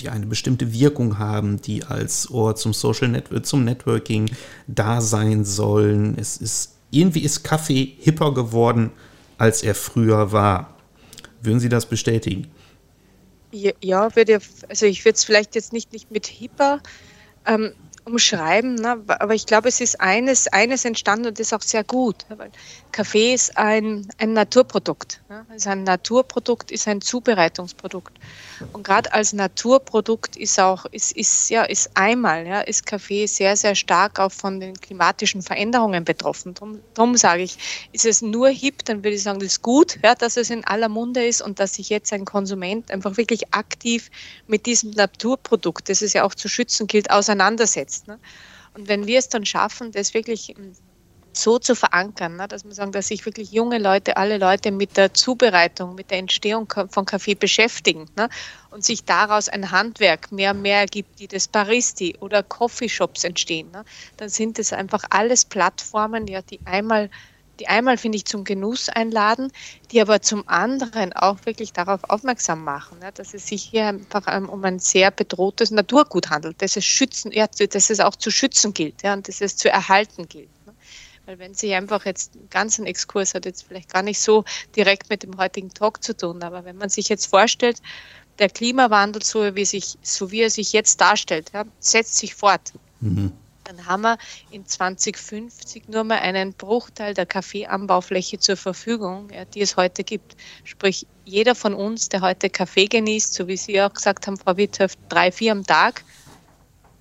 die 0.00 0.08
eine 0.08 0.26
bestimmte 0.26 0.72
Wirkung 0.72 1.18
haben, 1.18 1.60
die 1.60 1.84
als 1.84 2.30
Ort 2.30 2.58
zum 2.58 2.72
Social 2.72 3.08
Network, 3.08 3.46
zum 3.46 3.64
Networking 3.64 4.30
da 4.66 5.00
sein 5.00 5.44
sollen. 5.44 6.16
Es 6.18 6.36
ist, 6.36 6.74
irgendwie 6.90 7.20
ist 7.20 7.44
Kaffee 7.44 7.94
hipper 7.98 8.34
geworden, 8.34 8.90
als 9.38 9.62
er 9.62 9.74
früher 9.74 10.32
war. 10.32 10.76
Würden 11.42 11.60
Sie 11.60 11.68
das 11.68 11.86
bestätigen? 11.86 12.48
Ja, 13.52 14.16
würde, 14.16 14.40
also 14.68 14.86
ich 14.86 15.04
würde 15.04 15.14
es 15.14 15.22
vielleicht 15.22 15.54
jetzt 15.54 15.72
nicht, 15.72 15.92
nicht 15.92 16.10
mit 16.10 16.26
hipper 16.26 16.80
ähm, 17.46 17.72
umschreiben, 18.04 18.74
ne? 18.74 19.02
aber 19.06 19.34
ich 19.34 19.46
glaube, 19.46 19.68
es 19.68 19.80
ist 19.80 20.00
eines, 20.00 20.48
eines 20.48 20.84
entstanden 20.84 21.28
und 21.28 21.40
ist 21.40 21.54
auch 21.54 21.62
sehr 21.62 21.84
gut. 21.84 22.26
Weil 22.28 22.50
Kaffee 22.92 23.32
ist 23.32 23.56
ein, 23.56 24.08
ein 24.18 24.34
Naturprodukt. 24.34 25.22
Ne? 25.28 25.46
Also 25.50 25.70
ein 25.70 25.84
Naturprodukt 25.84 26.70
ist 26.70 26.86
ein 26.86 27.00
Zubereitungsprodukt. 27.00 28.18
Und 28.72 28.84
gerade 28.84 29.12
als 29.12 29.32
Naturprodukt 29.32 30.36
ist 30.36 30.58
auch, 30.60 30.86
ist, 30.86 31.12
ist, 31.12 31.50
ja, 31.50 31.62
ist 31.64 31.90
einmal, 31.94 32.46
ja, 32.46 32.60
ist 32.60 32.86
Kaffee 32.86 33.26
sehr, 33.26 33.56
sehr 33.56 33.74
stark 33.74 34.18
auch 34.18 34.32
von 34.32 34.60
den 34.60 34.74
klimatischen 34.74 35.42
Veränderungen 35.42 36.04
betroffen. 36.04 36.54
Darum, 36.54 36.80
darum 36.94 37.16
sage 37.16 37.42
ich, 37.42 37.88
ist 37.92 38.06
es 38.06 38.22
nur 38.22 38.48
hip, 38.48 38.84
dann 38.84 38.98
würde 38.98 39.16
ich 39.16 39.22
sagen, 39.22 39.40
das 39.40 39.48
ist 39.48 39.62
gut, 39.62 39.98
ja, 40.02 40.14
dass 40.14 40.36
es 40.36 40.50
in 40.50 40.64
aller 40.64 40.88
Munde 40.88 41.24
ist 41.26 41.42
und 41.42 41.58
dass 41.58 41.74
sich 41.74 41.88
jetzt 41.88 42.12
ein 42.12 42.24
Konsument 42.24 42.90
einfach 42.90 43.16
wirklich 43.16 43.52
aktiv 43.52 44.10
mit 44.46 44.66
diesem 44.66 44.90
Naturprodukt, 44.90 45.88
das 45.88 46.02
es 46.02 46.12
ja 46.12 46.24
auch 46.24 46.34
zu 46.34 46.48
schützen 46.48 46.86
gilt, 46.86 47.10
auseinandersetzt. 47.10 48.08
Ne? 48.08 48.18
Und 48.74 48.88
wenn 48.88 49.06
wir 49.06 49.18
es 49.18 49.28
dann 49.28 49.46
schaffen, 49.46 49.92
das 49.92 50.14
wirklich 50.14 50.54
so 51.36 51.58
zu 51.58 51.74
verankern, 51.74 52.36
ne, 52.36 52.48
dass 52.48 52.64
man 52.64 52.72
sagen, 52.72 52.92
dass 52.92 53.08
sich 53.08 53.24
wirklich 53.26 53.52
junge 53.52 53.78
Leute, 53.78 54.16
alle 54.16 54.38
Leute 54.38 54.70
mit 54.70 54.96
der 54.96 55.14
Zubereitung, 55.14 55.94
mit 55.94 56.10
der 56.10 56.18
Entstehung 56.18 56.72
von 56.90 57.04
Kaffee 57.04 57.34
beschäftigen 57.34 58.06
ne, 58.16 58.28
und 58.70 58.84
sich 58.84 59.04
daraus 59.04 59.48
ein 59.48 59.70
Handwerk 59.70 60.32
mehr 60.32 60.52
und 60.52 60.62
mehr 60.62 60.80
ergibt, 60.80 61.18
die 61.20 61.28
das 61.28 61.48
Baristi 61.48 62.16
oder 62.20 62.42
Coffeeshops 62.42 63.24
entstehen, 63.24 63.70
ne, 63.72 63.84
dann 64.16 64.28
sind 64.28 64.58
es 64.58 64.72
einfach 64.72 65.04
alles 65.10 65.44
Plattformen, 65.44 66.26
ja, 66.26 66.42
die 66.42 66.60
einmal 66.64 67.10
die 67.60 67.68
einmal, 67.68 67.96
finde 67.98 68.16
ich, 68.16 68.24
zum 68.24 68.44
Genuss 68.44 68.88
einladen, 68.88 69.52
die 69.90 70.00
aber 70.00 70.20
zum 70.20 70.48
anderen 70.48 71.12
auch 71.12 71.38
wirklich 71.44 71.72
darauf 71.72 72.00
aufmerksam 72.08 72.64
machen, 72.64 72.98
ne, 72.98 73.12
dass 73.12 73.34
es 73.34 73.46
sich 73.46 73.62
hier 73.62 73.86
einfach 73.86 74.24
ähm, 74.28 74.48
um 74.48 74.64
ein 74.64 74.78
sehr 74.78 75.10
bedrohtes 75.10 75.70
Naturgut 75.70 76.30
handelt, 76.30 76.60
dass 76.60 76.76
es, 76.76 76.84
schützen, 76.84 77.32
ja, 77.32 77.46
dass 77.46 77.90
es 77.90 78.00
auch 78.00 78.16
zu 78.16 78.30
schützen 78.30 78.74
gilt 78.74 79.02
ja, 79.02 79.12
und 79.12 79.28
dass 79.28 79.40
es 79.40 79.56
zu 79.56 79.70
erhalten 79.70 80.28
gilt. 80.28 80.48
Weil 81.26 81.38
wenn 81.38 81.54
Sie 81.54 81.74
einfach 81.74 82.04
jetzt 82.04 82.34
einen 82.34 82.50
ganzen 82.50 82.86
Exkurs 82.86 83.34
hat, 83.34 83.46
jetzt 83.46 83.66
vielleicht 83.66 83.92
gar 83.92 84.02
nicht 84.02 84.20
so 84.20 84.44
direkt 84.76 85.10
mit 85.10 85.22
dem 85.22 85.36
heutigen 85.38 85.72
Talk 85.72 86.02
zu 86.02 86.16
tun, 86.16 86.42
aber 86.42 86.64
wenn 86.64 86.76
man 86.76 86.90
sich 86.90 87.08
jetzt 87.08 87.26
vorstellt, 87.26 87.80
der 88.38 88.50
Klimawandel, 88.50 89.22
so 89.22 89.54
wie, 89.54 89.64
sich, 89.64 89.96
so 90.02 90.30
wie 90.30 90.42
er 90.42 90.50
sich 90.50 90.72
jetzt 90.72 91.00
darstellt, 91.00 91.50
ja, 91.54 91.64
setzt 91.78 92.16
sich 92.16 92.34
fort. 92.34 92.72
Mhm. 93.00 93.32
Dann 93.64 93.86
haben 93.86 94.02
wir 94.02 94.18
in 94.50 94.66
2050 94.66 95.88
nur 95.88 96.04
mal 96.04 96.18
einen 96.18 96.52
Bruchteil 96.52 97.14
der 97.14 97.24
Kaffeeanbaufläche 97.24 98.38
zur 98.38 98.56
Verfügung, 98.56 99.30
ja, 99.30 99.46
die 99.46 99.62
es 99.62 99.76
heute 99.76 100.04
gibt. 100.04 100.36
Sprich, 100.64 101.06
jeder 101.24 101.54
von 101.54 101.72
uns, 101.72 102.10
der 102.10 102.20
heute 102.20 102.50
Kaffee 102.50 102.86
genießt, 102.86 103.32
so 103.32 103.48
wie 103.48 103.56
Sie 103.56 103.80
auch 103.80 103.92
gesagt 103.92 104.26
haben, 104.26 104.36
Frau 104.36 104.56
Witthöft, 104.58 104.98
drei, 105.08 105.32
vier 105.32 105.52
am 105.52 105.64
Tag, 105.64 106.04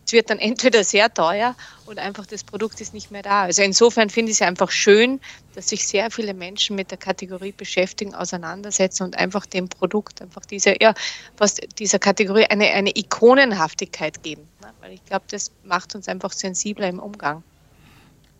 es 0.05 0.13
wird 0.13 0.29
dann 0.29 0.39
entweder 0.39 0.83
sehr 0.85 1.13
teuer 1.13 1.55
und 1.85 1.99
einfach 1.99 2.25
das 2.25 2.43
Produkt 2.43 2.81
ist 2.81 2.93
nicht 2.93 3.11
mehr 3.11 3.21
da. 3.21 3.43
Also 3.43 3.61
insofern 3.61 4.09
finde 4.09 4.31
ich 4.31 4.37
es 4.37 4.41
einfach 4.41 4.71
schön, 4.71 5.19
dass 5.55 5.69
sich 5.69 5.87
sehr 5.87 6.09
viele 6.11 6.33
Menschen 6.33 6.75
mit 6.75 6.91
der 6.91 6.97
Kategorie 6.97 7.51
beschäftigen, 7.51 8.13
auseinandersetzen 8.15 9.03
und 9.03 9.17
einfach 9.17 9.45
dem 9.45 9.69
Produkt, 9.69 10.21
einfach 10.21 10.45
dieser, 10.45 10.81
ja, 10.81 10.93
was 11.37 11.55
dieser 11.77 11.99
Kategorie 11.99 12.45
eine, 12.45 12.69
eine 12.71 12.91
Ikonenhaftigkeit 12.95 14.23
geben. 14.23 14.43
Ne? 14.61 14.69
Weil 14.81 14.93
ich 14.93 15.05
glaube, 15.05 15.25
das 15.29 15.51
macht 15.63 15.95
uns 15.95 16.07
einfach 16.07 16.31
sensibler 16.31 16.87
im 16.87 16.99
Umgang. 16.99 17.43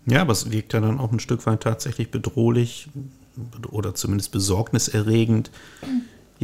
Ja, 0.06 0.22
aber 0.22 0.34
es 0.34 0.52
wirkt 0.52 0.74
ja 0.74 0.82
dann 0.82 1.00
auch 1.00 1.12
ein 1.12 1.20
Stück 1.20 1.46
weit 1.46 1.62
tatsächlich 1.62 2.12
bedrohlich 2.12 2.90
oder 3.72 3.96
zumindest 3.96 4.32
besorgniserregend. 4.32 5.50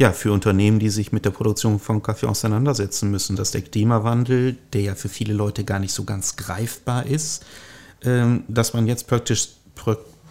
Ja, 0.00 0.14
für 0.14 0.32
Unternehmen, 0.32 0.78
die 0.78 0.88
sich 0.88 1.12
mit 1.12 1.26
der 1.26 1.30
Produktion 1.30 1.78
von 1.78 2.02
Kaffee 2.02 2.26
auseinandersetzen 2.26 3.10
müssen, 3.10 3.36
dass 3.36 3.50
der 3.50 3.60
Klimawandel, 3.60 4.56
der 4.72 4.80
ja 4.80 4.94
für 4.94 5.10
viele 5.10 5.34
Leute 5.34 5.62
gar 5.62 5.78
nicht 5.78 5.92
so 5.92 6.04
ganz 6.04 6.36
greifbar 6.36 7.04
ist, 7.04 7.44
ähm, 8.02 8.44
dass 8.48 8.72
man 8.72 8.86
jetzt 8.86 9.08
praktisch, 9.08 9.50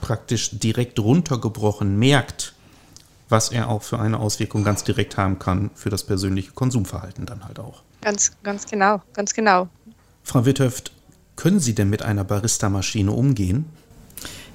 praktisch 0.01 0.57
direkt 0.57 0.97
runtergebrochen 0.97 1.99
merkt, 1.99 2.55
was 3.29 3.51
er 3.51 3.69
auch 3.69 3.83
für 3.83 3.99
eine 3.99 4.19
Auswirkung 4.19 4.63
ganz 4.63 4.83
direkt 4.83 5.17
haben 5.17 5.37
kann 5.37 5.69
für 5.75 5.91
das 5.91 6.03
persönliche 6.03 6.49
Konsumverhalten 6.53 7.27
dann 7.27 7.45
halt 7.45 7.59
auch. 7.59 7.83
Ganz, 8.01 8.31
ganz 8.41 8.65
genau, 8.65 9.03
ganz 9.13 9.35
genau. 9.35 9.69
Frau 10.23 10.47
Witthöft, 10.47 10.91
können 11.35 11.59
Sie 11.59 11.75
denn 11.75 11.91
mit 11.91 12.01
einer 12.01 12.23
Barista-Maschine 12.23 13.11
umgehen? 13.11 13.65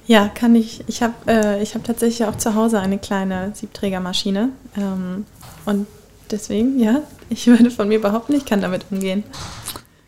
Ja, 0.07 0.27
kann 0.27 0.55
ich. 0.55 0.83
Ich 0.87 1.01
habe 1.01 1.13
äh, 1.25 1.65
hab 1.65 1.83
tatsächlich 1.83 2.27
auch 2.27 2.35
zu 2.35 2.55
Hause 2.55 2.79
eine 2.79 2.97
kleine 2.97 3.51
Siebträgermaschine. 3.55 4.49
Ähm, 4.77 5.25
und 5.65 5.87
deswegen, 6.29 6.79
ja, 6.79 7.01
ich 7.29 7.47
würde 7.47 7.71
von 7.71 7.87
mir 7.87 7.99
behaupten, 7.99 8.33
ich 8.33 8.45
kann 8.45 8.61
damit 8.61 8.85
umgehen. 8.91 9.23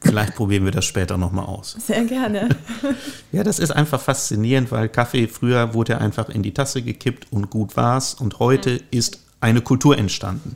Vielleicht 0.01 0.35
probieren 0.35 0.63
wir 0.63 0.71
das 0.71 0.85
später 0.85 1.17
nochmal 1.17 1.45
aus. 1.45 1.75
Sehr 1.85 2.05
gerne. 2.05 2.49
ja, 3.31 3.43
das 3.43 3.59
ist 3.59 3.71
einfach 3.71 3.99
faszinierend, 3.99 4.71
weil 4.71 4.87
Kaffee 4.89 5.27
früher 5.27 5.73
wurde 5.73 5.97
einfach 5.99 6.29
in 6.29 6.43
die 6.43 6.53
Tasse 6.53 6.81
gekippt 6.81 7.27
und 7.31 7.49
gut 7.49 7.75
war's. 7.75 8.13
Und 8.13 8.39
heute 8.39 8.73
mhm. 8.73 8.79
ist 8.91 9.19
eine 9.41 9.61
Kultur 9.61 9.97
entstanden. 9.97 10.55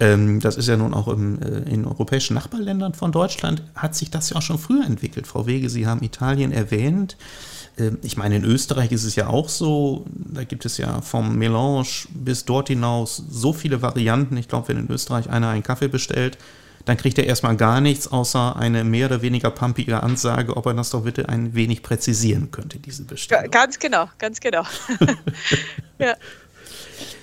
Ähm, 0.00 0.40
das 0.40 0.56
ist 0.56 0.68
ja 0.68 0.76
nun 0.76 0.94
auch 0.94 1.08
im, 1.08 1.40
äh, 1.42 1.70
in 1.70 1.84
europäischen 1.86 2.34
Nachbarländern 2.34 2.94
von 2.94 3.10
Deutschland, 3.10 3.62
hat 3.74 3.96
sich 3.96 4.10
das 4.10 4.30
ja 4.30 4.36
auch 4.36 4.42
schon 4.42 4.58
früher 4.58 4.84
entwickelt. 4.84 5.26
Frau 5.26 5.46
Wege, 5.46 5.68
Sie 5.70 5.86
haben 5.86 6.02
Italien 6.02 6.52
erwähnt. 6.52 7.16
Ähm, 7.78 7.98
ich 8.02 8.16
meine, 8.16 8.36
in 8.36 8.44
Österreich 8.44 8.92
ist 8.92 9.04
es 9.04 9.16
ja 9.16 9.28
auch 9.28 9.48
so, 9.48 10.04
da 10.14 10.44
gibt 10.44 10.64
es 10.64 10.78
ja 10.78 11.00
vom 11.00 11.36
Melange 11.36 11.86
bis 12.10 12.44
dort 12.44 12.68
hinaus 12.68 13.22
so 13.30 13.52
viele 13.52 13.82
Varianten. 13.82 14.36
Ich 14.36 14.48
glaube, 14.48 14.68
wenn 14.68 14.78
in 14.78 14.90
Österreich 14.90 15.30
einer 15.30 15.48
einen 15.48 15.62
Kaffee 15.62 15.88
bestellt, 15.88 16.38
dann 16.84 16.96
kriegt 16.96 17.18
er 17.18 17.26
erstmal 17.26 17.56
gar 17.56 17.82
nichts, 17.82 18.08
außer 18.08 18.56
eine 18.56 18.82
mehr 18.82 19.06
oder 19.06 19.20
weniger 19.20 19.50
pumpige 19.50 20.02
Ansage, 20.02 20.56
ob 20.56 20.64
er 20.66 20.74
das 20.74 20.90
doch 20.90 21.02
bitte 21.02 21.28
ein 21.28 21.54
wenig 21.54 21.82
präzisieren 21.82 22.50
könnte, 22.50 22.78
diese 22.78 23.04
Bestellung. 23.04 23.50
Ganz 23.50 23.78
genau, 23.78 24.08
ganz 24.18 24.40
genau. 24.40 24.62
ja. 25.98 26.14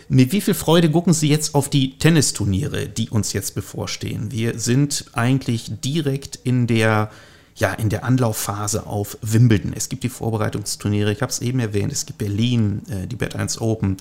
Mit 0.08 0.32
wie 0.34 0.42
viel 0.42 0.54
Freude 0.54 0.92
gucken 0.92 1.14
Sie 1.14 1.30
jetzt 1.30 1.56
auf 1.56 1.68
die 1.68 1.98
Tennisturniere, 1.98 2.88
die 2.88 3.10
uns 3.10 3.34
jetzt 3.34 3.56
bevorstehen? 3.56 4.32
Wir 4.32 4.60
sind 4.60 5.06
eigentlich 5.14 5.72
direkt 5.84 6.36
in 6.36 6.68
der 6.68 7.10
ja, 7.56 7.74
in 7.74 7.90
der 7.90 8.04
Anlaufphase 8.04 8.86
auf 8.86 9.18
Wimbledon. 9.22 9.72
Es 9.74 9.88
gibt 9.88 10.04
die 10.04 10.10
Vorbereitungsturniere, 10.10 11.12
ich 11.12 11.22
habe 11.22 11.32
es 11.32 11.40
eben 11.40 11.60
erwähnt, 11.60 11.92
es 11.92 12.06
gibt 12.06 12.20
Berlin, 12.20 12.82
äh, 12.90 13.08
die 13.08 13.16
Bad 13.16 13.36
1 13.36 13.62
Open, 13.62 13.98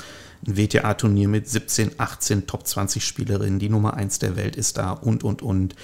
ein 0.47 0.57
WTA-Turnier 0.57 1.29
mit 1.29 1.49
17, 1.49 1.93
18 1.99 2.47
Top 2.49 2.67
20 2.67 3.07
Spielerinnen, 3.07 3.61
die 3.61 3.69
Nummer 3.69 3.95
1 3.95 4.19
der 4.19 4.37
Welt 4.37 4.57
ist 4.57 4.77
da 4.77 4.90
und, 4.90 5.23
und, 5.23 5.40
und. 5.40 5.77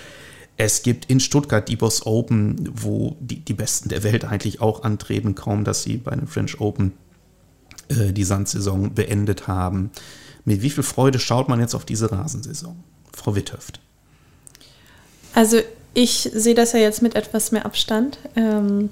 Es 0.56 0.82
gibt 0.82 1.06
in 1.06 1.20
Stuttgart 1.20 1.66
die 1.68 1.76
Boss 1.76 2.04
Open, 2.04 2.68
wo 2.74 3.16
die, 3.20 3.40
die 3.40 3.54
Besten 3.54 3.88
der 3.88 4.02
Welt 4.02 4.24
eigentlich 4.24 4.60
auch 4.60 4.82
antreten, 4.82 5.34
kaum 5.34 5.64
dass 5.64 5.84
sie 5.84 5.96
bei 5.96 6.14
den 6.14 6.26
French 6.26 6.60
Open 6.60 6.92
äh, 7.88 8.12
die 8.12 8.24
Sandsaison 8.24 8.92
beendet 8.92 9.46
haben. 9.46 9.90
Mit 10.44 10.60
wie 10.60 10.70
viel 10.70 10.82
Freude 10.82 11.18
schaut 11.18 11.48
man 11.48 11.60
jetzt 11.60 11.74
auf 11.74 11.84
diese 11.84 12.10
Rasensaison? 12.10 12.76
Frau 13.16 13.36
Witthöft. 13.36 13.80
Also 15.34 15.60
ich 15.94 16.30
sehe 16.32 16.54
das 16.54 16.72
ja 16.72 16.78
jetzt 16.78 17.02
mit 17.02 17.14
etwas 17.14 17.52
mehr 17.52 17.66
Abstand. 17.66 18.18
Ähm, 18.36 18.90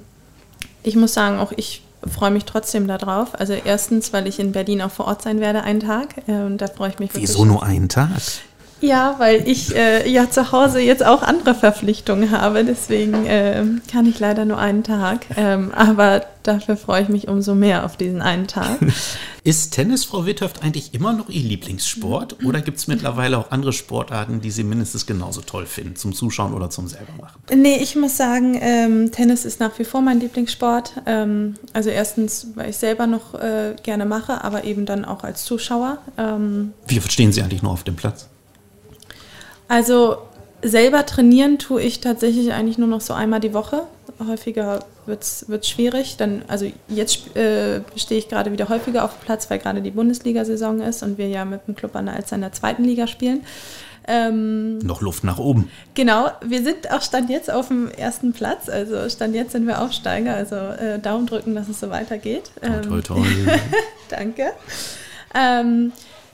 ich 0.83 0.97
muss 0.97 1.15
sagen, 1.15 1.39
auch 1.39 1.53
ich 1.57 1.83
freue 2.07 2.31
mich 2.31 2.45
trotzdem 2.45 2.87
darauf. 2.87 3.39
Also 3.39 3.53
erstens, 3.53 4.13
weil 4.13 4.27
ich 4.27 4.39
in 4.39 4.53
Berlin 4.53 4.83
auch 4.83 4.91
vor 4.91 5.07
Ort 5.07 5.23
sein 5.23 5.41
werde 5.41 5.63
einen 5.63 5.81
Tag. 5.81 6.15
Äh, 6.27 6.33
und 6.33 6.59
da 6.59 6.69
freue 6.69 6.91
ich 6.91 6.99
mich 6.99 7.11
wirklich. 7.11 7.29
Wieso 7.29 7.45
nur 7.45 7.63
einen 7.63 7.89
Tag? 7.89 8.11
Ja, 8.81 9.17
weil 9.19 9.49
ich 9.49 9.75
äh, 9.75 10.09
ja 10.09 10.31
zu 10.31 10.53
Hause 10.53 10.81
jetzt 10.81 11.05
auch 11.05 11.23
andere 11.23 11.55
Verpflichtungen 11.55 12.31
habe. 12.31 12.65
Deswegen 12.65 13.27
äh, 13.27 13.65
kann 13.91 14.07
ich 14.07 14.19
leider 14.19 14.45
nur 14.45 14.59
einen 14.59 14.85
Tag. 14.85 15.27
Ähm, 15.37 15.73
aber 15.75 16.23
dafür 16.43 16.77
freue 16.77 17.03
ich 17.03 17.09
mich 17.09 17.29
umso 17.29 17.55
mehr 17.55 17.85
auf 17.85 17.97
diesen 17.97 18.23
einen 18.23 18.47
Tag. 18.47 18.79
Ist 19.45 19.71
Tennis, 19.73 20.05
Frau 20.05 20.27
Witthöft, 20.27 20.63
eigentlich 20.63 20.95
immer 20.95 21.13
noch 21.13 21.29
Ihr 21.29 21.43
Lieblingssport? 21.43 22.45
Oder 22.45 22.61
gibt 22.61 22.79
es 22.79 22.87
mittlerweile 22.87 23.39
auch 23.39 23.51
andere 23.51 23.73
Sportarten, 23.73 24.41
die 24.41 24.51
Sie 24.51 24.65
mindestens 24.65 25.07
genauso 25.07 25.41
toll 25.41 25.67
finden, 25.67 25.97
zum 25.97 26.13
Zuschauen 26.13 26.53
oder 26.53 26.71
zum 26.71 26.87
selber 26.87 27.13
machen? 27.21 27.41
Nee, 27.55 27.79
ich 27.81 27.97
muss 27.97 28.17
sagen, 28.17 28.59
ähm, 28.61 29.11
Tennis 29.11 29.45
ist 29.45 29.61
nach 29.61 29.79
wie 29.79 29.85
vor 29.85 30.03
mein 30.03 30.21
Lieblingssport. 30.21 31.03
Ähm, 31.07 31.55
also 31.73 31.91
erstens, 31.91 32.49
weil 32.55 32.71
ich 32.71 32.77
selber 32.77 33.07
noch 33.07 33.35
äh, 33.35 33.75
gerne 33.83 34.05
mache, 34.05 34.45
aber 34.45 34.65
eben 34.65 34.87
dann 34.87 35.05
auch 35.05 35.25
als 35.25 35.45
Zuschauer. 35.45 35.99
Ähm, 36.19 36.73
Wie 36.87 37.01
verstehen 37.01 37.33
Sie 37.33 37.43
eigentlich 37.43 37.63
nur 37.63 37.73
auf 37.73 37.85
dem 37.85 37.97
Platz? 37.97 38.29
Also 39.69 40.19
selber 40.63 41.07
trainieren 41.07 41.59
tue 41.59 41.83
ich 41.83 42.01
tatsächlich 42.01 42.53
eigentlich 42.53 42.79
nur 42.79 42.89
noch 42.89 43.01
so 43.01 43.15
einmal 43.15 43.41
die 43.41 43.55
Woche. 43.55 43.83
Häufiger 44.27 44.81
wird 45.07 45.23
es 45.23 45.69
schwierig. 45.69 46.17
Dann, 46.17 46.43
also 46.49 46.71
jetzt 46.89 47.37
äh, 47.37 47.83
stehe 47.97 48.19
ich 48.19 48.29
gerade 48.29 48.51
wieder 48.51 48.69
häufiger 48.69 49.05
auf 49.05 49.17
dem 49.17 49.25
Platz, 49.25 49.49
weil 49.51 49.59
gerade 49.59 49.81
die 49.81 49.91
Bundesliga-Saison 49.91 50.81
ist 50.81 51.03
und 51.03 51.19
wir 51.19 51.29
ja 51.29 51.45
mit 51.45 51.67
dem 51.69 51.77
Club 51.77 51.95
an 51.95 52.07
der 52.07 52.17
Alster 52.17 52.37
in 52.37 52.43
der 52.43 52.53
zweiten 52.53 52.85
Liga 52.85 53.07
spielen. 53.07 53.45
Ähm, 54.11 54.79
Noch 54.79 55.03
Luft 55.03 55.23
nach 55.23 55.39
oben. 55.39 55.71
Genau, 55.95 56.31
wir 56.43 56.63
sind 56.65 56.91
auch 56.91 57.03
Stand 57.03 57.29
jetzt 57.29 57.51
auf 57.51 57.69
dem 57.69 57.89
ersten 57.91 58.33
Platz. 58.33 58.71
Also 58.71 59.09
Stand 59.11 59.35
jetzt 59.35 59.53
sind 59.53 59.67
wir 59.67 59.83
Aufsteiger. 59.83 60.35
Also 60.35 60.57
äh, 60.57 60.99
Daumen 60.99 61.27
drücken, 61.27 61.55
dass 61.55 61.69
es 61.69 61.79
so 61.79 61.91
weitergeht. 61.91 62.51
Ähm, 62.63 62.83
toll, 62.83 63.03
toll, 63.07 63.27
Danke. 64.09 64.53
Ähm, 65.35 65.93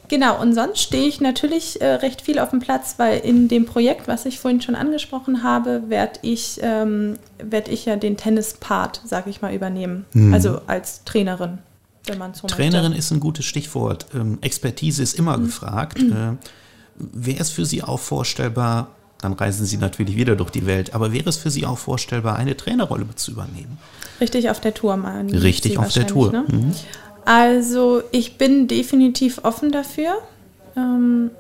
Genau, 0.09 0.41
und 0.41 0.55
sonst 0.55 0.81
stehe 0.81 1.07
ich 1.07 1.21
natürlich 1.21 1.81
äh, 1.81 1.87
recht 1.87 2.23
viel 2.23 2.39
auf 2.39 2.51
dem 2.51 2.61
Platz, 2.61 2.95
weil 2.99 3.21
in 3.21 3.49
dem 3.49 3.65
Projekt, 3.65 4.07
was 4.07 4.27
ich 4.27 4.39
vorhin 4.39 4.61
schon 4.61 4.75
angesprochen 4.75 5.43
habe, 5.43 5.85
werde 5.89 6.21
ich, 6.23 6.61
ähm, 6.63 7.15
werd 7.39 7.69
ich 7.69 7.87
ja 7.87 7.97
den 7.97 8.17
Tennis-Part, 8.17 9.01
sage 9.05 9.31
ich 9.31 9.41
mal, 9.41 9.55
übernehmen. 9.55 10.05
Mhm. 10.13 10.35
Also 10.35 10.61
als 10.67 11.05
Trainerin, 11.05 11.59
wenn 12.07 12.19
man 12.19 12.35
so 12.35 12.47
Trainerin 12.47 12.91
möchte. 12.91 12.99
ist 12.99 13.11
ein 13.13 13.21
gutes 13.21 13.47
Stichwort. 13.47 14.07
Ähm, 14.15 14.39
Expertise 14.43 15.03
ist 15.03 15.19
immer 15.19 15.39
mhm. 15.39 15.47
gefragt. 15.47 15.99
Äh, 15.99 16.37
wäre 16.97 17.41
es 17.41 17.51
für 17.51 17.65
Sie 17.65 17.83
auch 17.83 18.01
vorstellbar, 18.01 18.89
dann 19.21 19.33
reisen 19.33 19.65
Sie 19.65 19.79
natürlich 19.79 20.17
wieder 20.17 20.37
durch 20.37 20.51
die 20.51 20.67
Welt, 20.67 20.95
aber 20.95 21.13
wäre 21.13 21.29
es 21.29 21.39
für 21.39 21.51
Sie 21.51 21.65
auch 21.65 21.79
vorstellbar, 21.79 22.37
eine 22.37 22.57
Trainerrolle 22.57 23.07
zu 23.17 23.33
übernehmen? 23.33 23.79
Richtig 24.21 24.51
auf 24.51 24.61
der 24.61 24.75
Tour, 24.75 24.97
mal. 24.97 25.27
Richtig 25.27 25.79
auf 25.79 25.93
der 25.93 26.07
Tour. 26.07 26.31
Ne? 26.31 26.45
Mhm. 26.47 26.73
Also 27.25 28.03
ich 28.11 28.39
bin 28.39 28.69
definitiv 28.69 29.41
offen 29.45 29.73
dafür. 29.73 30.19
Ähm, 30.77 31.31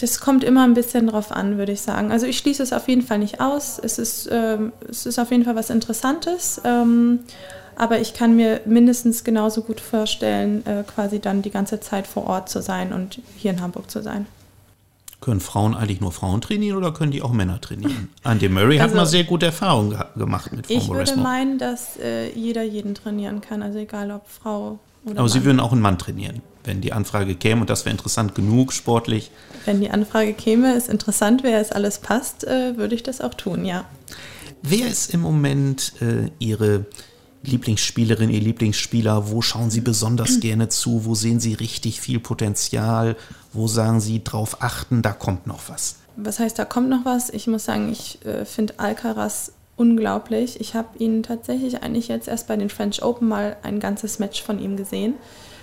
das 0.00 0.20
kommt 0.20 0.44
immer 0.44 0.64
ein 0.64 0.74
bisschen 0.74 1.08
drauf 1.08 1.30
an, 1.32 1.58
würde 1.58 1.72
ich 1.72 1.80
sagen. 1.82 2.10
Also 2.10 2.26
ich 2.26 2.38
schließe 2.38 2.62
es 2.62 2.72
auf 2.72 2.88
jeden 2.88 3.02
Fall 3.02 3.18
nicht 3.18 3.40
aus. 3.40 3.78
Es 3.82 3.98
ist, 3.98 4.28
ähm, 4.30 4.72
es 4.88 5.06
ist 5.06 5.18
auf 5.18 5.30
jeden 5.30 5.44
Fall 5.44 5.56
was 5.56 5.70
Interessantes. 5.70 6.60
Ähm, 6.64 7.20
aber 7.76 7.98
ich 8.00 8.14
kann 8.14 8.36
mir 8.36 8.60
mindestens 8.66 9.24
genauso 9.24 9.62
gut 9.62 9.80
vorstellen, 9.80 10.64
äh, 10.66 10.84
quasi 10.84 11.18
dann 11.18 11.42
die 11.42 11.50
ganze 11.50 11.80
Zeit 11.80 12.06
vor 12.06 12.26
Ort 12.26 12.48
zu 12.48 12.60
sein 12.62 12.92
und 12.92 13.20
hier 13.36 13.52
in 13.52 13.60
Hamburg 13.60 13.90
zu 13.90 14.02
sein. 14.02 14.26
Können 15.20 15.40
Frauen 15.40 15.74
eigentlich 15.74 16.00
nur 16.00 16.12
Frauen 16.12 16.40
trainieren 16.40 16.78
oder 16.78 16.92
können 16.92 17.12
die 17.12 17.20
auch 17.20 17.32
Männer 17.32 17.60
trainieren? 17.60 18.08
Andy 18.24 18.48
Murray 18.48 18.78
hat 18.78 18.84
also, 18.84 18.96
mal 18.96 19.06
sehr 19.06 19.24
gute 19.24 19.46
Erfahrungen 19.46 19.98
gemacht 20.16 20.52
mit 20.52 20.66
Frau 20.66 20.74
Ich 20.74 20.88
würde 20.88 21.16
meinen, 21.16 21.58
dass 21.58 21.98
äh, 21.98 22.30
jeder 22.32 22.62
jeden 22.62 22.94
trainieren 22.94 23.42
kann, 23.42 23.62
also 23.62 23.78
egal 23.78 24.10
ob 24.10 24.26
Frau 24.28 24.78
oder 25.04 25.12
Aber 25.12 25.22
Mann. 25.22 25.28
Sie 25.28 25.44
würden 25.44 25.60
auch 25.60 25.72
einen 25.72 25.80
Mann 25.80 25.98
trainieren, 25.98 26.42
wenn 26.64 26.80
die 26.80 26.92
Anfrage 26.92 27.34
käme 27.34 27.62
und 27.62 27.70
das 27.70 27.84
wäre 27.84 27.92
interessant 27.92 28.34
genug 28.34 28.72
sportlich. 28.72 29.30
Wenn 29.64 29.80
die 29.80 29.90
Anfrage 29.90 30.32
käme, 30.32 30.74
es 30.74 30.88
interessant 30.88 31.42
wäre, 31.42 31.60
es 31.60 31.72
alles 31.72 31.98
passt, 31.98 32.44
äh, 32.44 32.76
würde 32.76 32.94
ich 32.94 33.02
das 33.02 33.20
auch 33.20 33.34
tun, 33.34 33.64
ja. 33.64 33.84
Wer 34.62 34.88
ist 34.88 35.14
im 35.14 35.20
Moment 35.20 35.94
äh, 36.02 36.30
Ihre 36.38 36.84
Lieblingsspielerin, 37.42 38.30
Ihr 38.30 38.40
Lieblingsspieler? 38.40 39.30
Wo 39.30 39.40
schauen 39.42 39.70
Sie 39.70 39.80
besonders 39.80 40.40
gerne 40.40 40.68
zu? 40.68 41.04
Wo 41.04 41.14
sehen 41.14 41.40
Sie 41.40 41.54
richtig 41.54 42.00
viel 42.00 42.20
Potenzial? 42.20 43.16
Wo 43.52 43.66
sagen 43.68 44.00
Sie 44.00 44.22
drauf 44.22 44.62
achten, 44.62 45.02
da 45.02 45.12
kommt 45.12 45.46
noch 45.46 45.68
was? 45.68 45.96
Was 46.16 46.38
heißt, 46.38 46.58
da 46.58 46.64
kommt 46.64 46.90
noch 46.90 47.04
was? 47.04 47.30
Ich 47.30 47.46
muss 47.46 47.64
sagen, 47.64 47.90
ich 47.90 48.24
äh, 48.26 48.44
finde 48.44 48.74
Alcaraz 48.78 49.52
unglaublich. 49.80 50.60
Ich 50.60 50.74
habe 50.74 50.98
ihn 50.98 51.22
tatsächlich 51.22 51.82
eigentlich 51.82 52.08
jetzt 52.08 52.28
erst 52.28 52.46
bei 52.46 52.56
den 52.56 52.68
French 52.68 53.02
Open 53.02 53.28
mal 53.28 53.56
ein 53.62 53.80
ganzes 53.80 54.18
Match 54.18 54.42
von 54.42 54.60
ihm 54.60 54.76
gesehen. 54.76 55.14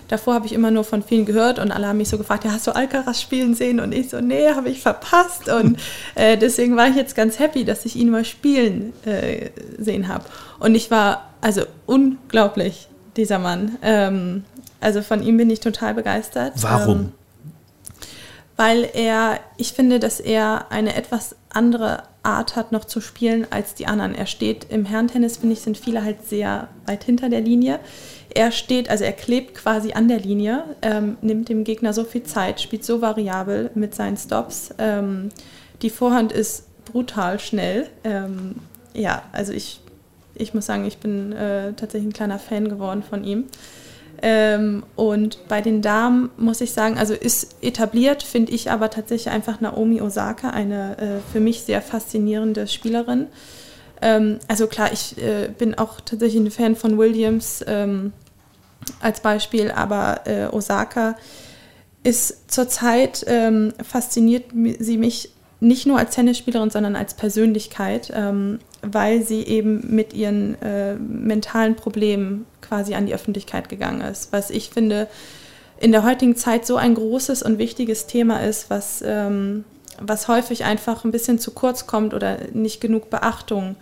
davor 0.07 0.33
habe 0.33 0.45
ich 0.45 0.53
immer 0.53 0.71
nur 0.71 0.85
von 0.85 1.03
vielen 1.03 1.25
gehört 1.25 1.59
und 1.59 1.69
alle 1.71 1.85
haben 1.85 1.97
mich 1.97 2.09
so 2.09 2.17
gefragt, 2.17 2.45
ja, 2.45 2.51
hast 2.51 2.65
du 2.65 2.73
Alcaraz 2.73 3.21
spielen 3.21 3.53
sehen? 3.53 3.79
Und 3.79 3.93
ich 3.93 4.09
so, 4.09 4.21
nee, 4.21 4.49
habe 4.49 4.69
ich 4.69 4.81
verpasst. 4.81 5.49
Und 5.49 5.77
äh, 6.15 6.35
deswegen 6.37 6.75
war 6.75 6.87
ich 6.87 6.95
jetzt 6.95 7.15
ganz 7.15 7.37
happy, 7.37 7.63
dass 7.63 7.85
ich 7.85 7.95
ihn 7.95 8.09
mal 8.09 8.25
spielen 8.25 8.93
äh, 9.05 9.49
sehen 9.77 10.07
habe. 10.07 10.23
Und 10.59 10.73
ich 10.73 10.89
war 10.89 11.29
also 11.41 11.61
unglaublich, 11.85 12.87
dieser 13.17 13.37
Mann. 13.37 13.77
Ähm, 13.83 14.45
also 14.79 15.03
von 15.03 15.21
ihm 15.21 15.37
bin 15.37 15.49
ich 15.49 15.59
total 15.59 15.93
begeistert. 15.93 16.53
Warum? 16.61 16.97
Ähm, 16.97 17.11
weil 18.57 18.89
er, 18.93 19.39
ich 19.55 19.73
finde, 19.73 19.99
dass 19.99 20.19
er 20.19 20.71
eine 20.71 20.95
etwas 20.95 21.35
andere 21.49 22.03
Art 22.23 22.55
hat, 22.55 22.71
noch 22.71 22.85
zu 22.85 22.99
spielen 22.99 23.47
als 23.51 23.75
die 23.75 23.85
anderen. 23.85 24.13
Er 24.15 24.25
steht 24.25 24.65
im 24.69 24.83
Herrentennis, 24.83 25.37
finde 25.37 25.53
ich, 25.53 25.61
sind 25.61 25.77
viele 25.77 26.03
halt 26.03 26.27
sehr 26.27 26.67
weit 26.85 27.03
hinter 27.03 27.29
der 27.29 27.41
Linie. 27.41 27.79
Er 28.33 28.51
steht, 28.51 28.89
also 28.89 29.03
er 29.03 29.13
klebt 29.13 29.55
quasi 29.55 29.93
an 29.93 30.07
der 30.07 30.19
Linie, 30.19 30.63
ähm, 30.81 31.17
nimmt 31.21 31.49
dem 31.49 31.63
Gegner 31.63 31.93
so 31.93 32.03
viel 32.03 32.23
Zeit, 32.23 32.59
spielt 32.59 32.83
so 32.83 33.01
variabel 33.01 33.71
mit 33.75 33.95
seinen 33.95 34.17
Stops. 34.17 34.73
Ähm, 34.77 35.29
die 35.81 35.89
Vorhand 35.89 36.31
ist 36.31 36.65
brutal 36.85 37.39
schnell. 37.39 37.87
Ähm, 38.03 38.55
ja, 38.93 39.23
also 39.31 39.53
ich, 39.53 39.79
ich 40.35 40.53
muss 40.53 40.65
sagen, 40.65 40.85
ich 40.85 40.97
bin 40.97 41.31
äh, 41.31 41.73
tatsächlich 41.73 42.09
ein 42.09 42.13
kleiner 42.13 42.39
Fan 42.39 42.67
geworden 42.67 43.03
von 43.03 43.23
ihm. 43.23 43.45
Ähm, 44.21 44.83
und 44.95 45.47
bei 45.47 45.61
den 45.61 45.81
Damen 45.81 46.29
muss 46.37 46.61
ich 46.61 46.71
sagen, 46.71 46.97
also 46.97 47.13
ist 47.13 47.55
etabliert, 47.61 48.23
finde 48.23 48.51
ich 48.51 48.71
aber 48.71 48.89
tatsächlich 48.89 49.31
einfach 49.31 49.61
Naomi 49.61 50.01
Osaka, 50.01 50.49
eine 50.49 50.97
äh, 50.97 51.31
für 51.31 51.39
mich 51.39 51.61
sehr 51.61 51.81
faszinierende 51.81 52.67
Spielerin. 52.67 53.27
Ähm, 54.01 54.39
also 54.47 54.67
klar, 54.67 54.91
ich 54.91 55.17
äh, 55.17 55.49
bin 55.55 55.75
auch 55.75 56.01
tatsächlich 56.01 56.41
ein 56.41 56.51
Fan 56.51 56.75
von 56.75 56.97
Williams 56.97 57.63
ähm, 57.67 58.13
als 59.01 59.19
Beispiel, 59.19 59.71
aber 59.71 60.21
äh, 60.25 60.47
Osaka 60.47 61.15
ist 62.03 62.51
zurzeit 62.51 63.25
ähm, 63.27 63.73
fasziniert 63.83 64.45
sie 64.79 64.97
mich 64.97 65.31
nicht 65.59 65.87
nur 65.87 65.97
als 65.97 66.15
Tennisspielerin, 66.15 66.69
sondern 66.69 66.95
als 66.95 67.15
Persönlichkeit, 67.15 68.11
ähm, 68.15 68.59
weil 68.81 69.23
sie 69.23 69.41
eben 69.43 69.95
mit 69.95 70.13
ihren 70.13 70.61
äh, 70.61 70.95
mentalen 70.95 71.75
Problemen 71.75 72.45
quasi 72.61 72.95
an 72.95 73.05
die 73.05 73.13
Öffentlichkeit 73.13 73.69
gegangen 73.69 74.01
ist. 74.01 74.31
Was 74.31 74.49
ich 74.49 74.69
finde, 74.69 75.07
in 75.79 75.91
der 75.91 76.03
heutigen 76.03 76.35
Zeit 76.35 76.65
so 76.65 76.75
ein 76.75 76.95
großes 76.95 77.43
und 77.43 77.57
wichtiges 77.57 78.07
Thema 78.07 78.39
ist, 78.39 78.69
was, 78.69 79.03
ähm, 79.05 79.63
was 79.99 80.27
häufig 80.27 80.63
einfach 80.63 81.05
ein 81.05 81.11
bisschen 81.11 81.39
zu 81.39 81.51
kurz 81.51 81.87
kommt 81.87 82.13
oder 82.13 82.37
nicht 82.53 82.81
genug 82.81 83.09
Beachtung 83.09 83.75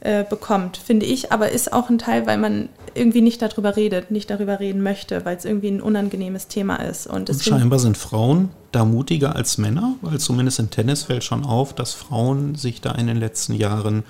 äh, 0.00 0.24
bekommt, 0.24 0.76
finde 0.76 1.06
ich. 1.06 1.32
Aber 1.32 1.50
ist 1.50 1.72
auch 1.72 1.88
ein 1.90 1.98
Teil, 1.98 2.26
weil 2.26 2.38
man 2.38 2.68
irgendwie 2.94 3.22
nicht 3.22 3.42
darüber 3.42 3.76
redet, 3.76 4.10
nicht 4.10 4.30
darüber 4.30 4.60
reden 4.60 4.82
möchte, 4.82 5.24
weil 5.24 5.36
es 5.36 5.44
irgendwie 5.44 5.68
ein 5.68 5.80
unangenehmes 5.80 6.48
Thema 6.48 6.76
ist. 6.76 7.06
Und, 7.06 7.30
und 7.30 7.42
scheinbar 7.42 7.78
sind 7.78 7.96
Frauen 7.96 8.50
da 8.72 8.84
mutiger 8.84 9.36
als 9.36 9.58
Männer, 9.58 9.94
weil 10.02 10.18
zumindest 10.18 10.58
im 10.58 10.70
Tennis 10.70 11.04
fällt 11.04 11.24
schon 11.24 11.44
auf, 11.44 11.74
dass 11.74 11.92
Frauen 11.92 12.54
sich 12.54 12.80
da 12.80 12.92
in 12.92 13.06
den 13.06 13.16
letzten 13.16 13.54
Jahren 13.54 14.04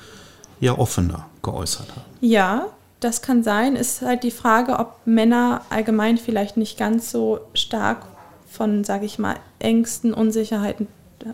ja 0.61 0.79
offener 0.79 1.27
geäußert 1.43 1.91
haben. 1.91 2.05
Ja, 2.21 2.67
das 3.01 3.23
kann 3.23 3.43
sein. 3.43 3.77
Ist 3.77 4.03
halt 4.03 4.23
die 4.23 4.31
Frage, 4.31 4.79
ob 4.79 4.99
Männer 5.05 5.63
allgemein 5.71 6.19
vielleicht 6.19 6.57
nicht 6.57 6.79
ganz 6.79 7.11
so 7.11 7.41
stark 7.53 8.07
von, 8.51 8.85
sage 8.85 9.05
ich 9.05 9.19
mal, 9.19 9.37
Ängsten, 9.59 10.15
Unsicherheiten, 10.15 10.87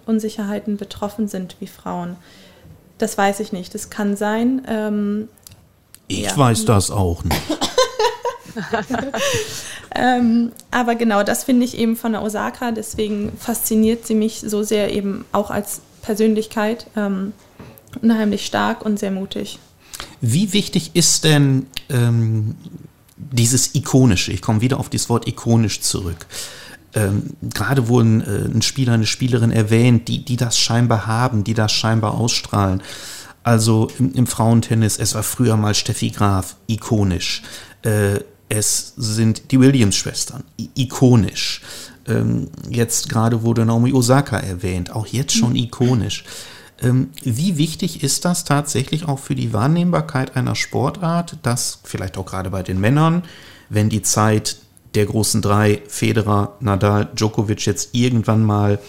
Unsicherheiten 0.07 0.77
betroffen 0.77 1.29
sind 1.29 1.57
wie 1.61 1.67
Frauen. 1.67 2.17
Das 2.99 3.17
weiß 3.17 3.41
ich 3.41 3.53
nicht. 3.53 3.75
Das 3.75 3.91
kann 3.91 4.17
sein. 4.17 4.63
Ähm, 4.69 5.29
ich 6.09 6.23
ja. 6.23 6.37
weiß 6.37 6.65
das 6.65 6.91
auch 6.91 7.23
nicht. 7.25 7.41
ähm, 9.95 10.53
aber 10.71 10.97
genau, 10.97 11.23
das 11.23 11.45
finde 11.45 11.65
ich 11.65 11.79
eben 11.79 11.97
von 11.97 12.13
der 12.13 12.23
Osaka. 12.23 12.73
Deswegen 12.73 13.33
fasziniert 13.39 14.07
sie 14.07 14.15
mich 14.15 14.41
so 14.41 14.63
sehr 14.63 14.93
eben 14.93 15.25
auch 15.33 15.51
als 15.51 15.83
Persönlichkeit. 16.03 16.87
Ähm, 16.97 17.33
unheimlich 18.03 18.47
stark 18.47 18.85
und 18.85 18.99
sehr 18.99 19.11
mutig. 19.11 19.59
Wie 20.21 20.53
wichtig 20.53 20.91
ist 20.95 21.25
denn 21.25 21.67
ähm, 21.89 22.55
dieses 23.17 23.75
Ikonische? 23.75 24.33
Ich 24.33 24.43
komme 24.43 24.61
wieder 24.61 24.79
auf 24.79 24.89
dieses 24.89 25.09
Wort 25.09 25.29
ikonisch 25.29 25.81
zurück. 25.81 26.27
Ähm, 26.95 27.35
gerade 27.43 27.89
wurden 27.89 28.21
äh, 28.23 28.49
ein 28.53 28.63
Spieler, 28.63 28.95
eine 28.95 29.07
Spielerin 29.07 29.53
erwähnt, 29.53 30.09
die, 30.09 30.25
die 30.25 30.37
das 30.37 30.59
scheinbar 30.59 31.07
haben, 31.07 31.45
die 31.45 31.55
das 31.55 31.73
scheinbar 31.73 32.15
ausstrahlen. 32.15 32.83
Also 33.43 33.89
im, 33.99 34.13
im 34.13 34.27
Frauentennis, 34.27 34.99
es 34.99 35.15
war 35.15 35.23
früher 35.23 35.57
mal 35.57 35.75
Steffi 35.75 36.11
Graf, 36.11 36.57
ikonisch. 36.67 37.43
Äh, 37.83 38.21
es 38.49 38.95
sind 38.97 39.53
die 39.53 39.61
Williams-Schwestern, 39.61 40.43
ikonisch. 40.75 41.63
Ähm, 42.09 42.49
jetzt 42.69 43.09
gerade 43.09 43.43
wurde 43.43 43.65
Naomi 43.65 43.93
Osaka 43.93 44.39
erwähnt, 44.39 44.91
auch 44.91 45.07
jetzt 45.07 45.37
schon 45.37 45.55
ikonisch. 45.55 46.25
Ähm, 46.83 47.11
wie 47.23 47.59
wichtig 47.59 48.03
ist 48.03 48.25
das 48.25 48.45
tatsächlich 48.45 49.07
auch 49.07 49.19
für 49.19 49.35
die 49.35 49.53
Wahrnehmbarkeit 49.53 50.37
einer 50.37 50.55
Sportart, 50.55 51.37
dass 51.43 51.81
vielleicht 51.85 52.17
auch 52.17 52.27
gerade 52.27 52.51
bei 52.51 52.63
den 52.63 52.81
Männern, 52.81 53.25
wenn 53.69 53.89
die 53.89 54.03
Zeit 54.03 54.57
der 54.95 55.07
großen 55.07 55.43
drei, 55.43 55.83
Federer, 55.87 56.57
Nadal, 56.61 57.09
Djokovic 57.15 57.67
jetzt 57.67 57.91
irgendwann 57.93 58.43
mal 58.43 58.81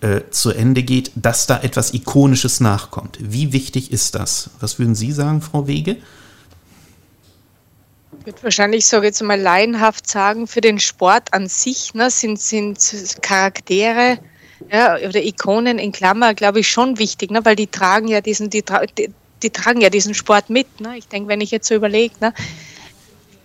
äh, 0.00 0.20
zu 0.30 0.50
Ende 0.50 0.82
geht, 0.82 1.12
dass 1.14 1.46
da 1.46 1.60
etwas 1.60 1.92
Ikonisches 1.94 2.60
nachkommt. 2.60 3.18
Wie 3.20 3.52
wichtig 3.52 3.90
ist 3.90 4.14
das? 4.14 4.50
Was 4.60 4.78
würden 4.78 4.94
Sie 4.94 5.12
sagen, 5.12 5.42
Frau 5.42 5.66
Wege? 5.66 5.96
Ich 8.20 8.26
würde 8.26 8.42
wahrscheinlich, 8.42 8.86
so 8.86 9.02
jetzt 9.02 9.22
mal 9.22 9.40
laienhaft 9.40 10.08
sagen, 10.08 10.46
für 10.46 10.60
den 10.60 10.78
Sport 10.78 11.32
an 11.32 11.48
sich 11.48 11.94
ne, 11.94 12.10
sind, 12.10 12.38
sind 12.38 12.78
Charaktere 13.22 14.18
ja, 14.70 14.96
oder 14.96 15.22
Ikonen 15.22 15.78
in 15.78 15.92
Klammer, 15.92 16.34
glaube 16.34 16.60
ich, 16.60 16.68
schon 16.68 16.98
wichtig, 16.98 17.30
ne, 17.30 17.44
weil 17.44 17.56
die 17.56 17.66
tragen 17.66 18.08
ja 18.08 18.20
diesen, 18.20 18.50
die, 18.50 18.64
die, 18.98 19.10
die 19.42 19.50
tragen 19.50 19.80
ja 19.80 19.90
diesen 19.90 20.14
Sport 20.14 20.50
mit. 20.50 20.80
Ne. 20.80 20.98
Ich 20.98 21.08
denke, 21.08 21.28
wenn 21.28 21.40
ich 21.40 21.50
jetzt 21.50 21.68
so 21.68 21.74
überlege, 21.74 22.14
ne, 22.20 22.34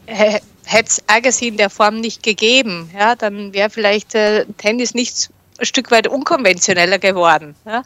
hätte 0.07 0.41
es 0.87 1.03
Agassi 1.07 1.47
in 1.47 1.57
der 1.57 1.69
Form 1.69 1.99
nicht 1.99 2.23
gegeben, 2.23 2.89
ja, 2.93 3.15
dann 3.15 3.53
wäre 3.53 3.69
vielleicht 3.69 4.15
äh, 4.15 4.45
Tennis 4.57 4.93
nicht 4.93 5.29
ein 5.59 5.65
Stück 5.65 5.91
weit 5.91 6.07
unkonventioneller 6.07 6.99
geworden. 6.99 7.55
Ja. 7.65 7.83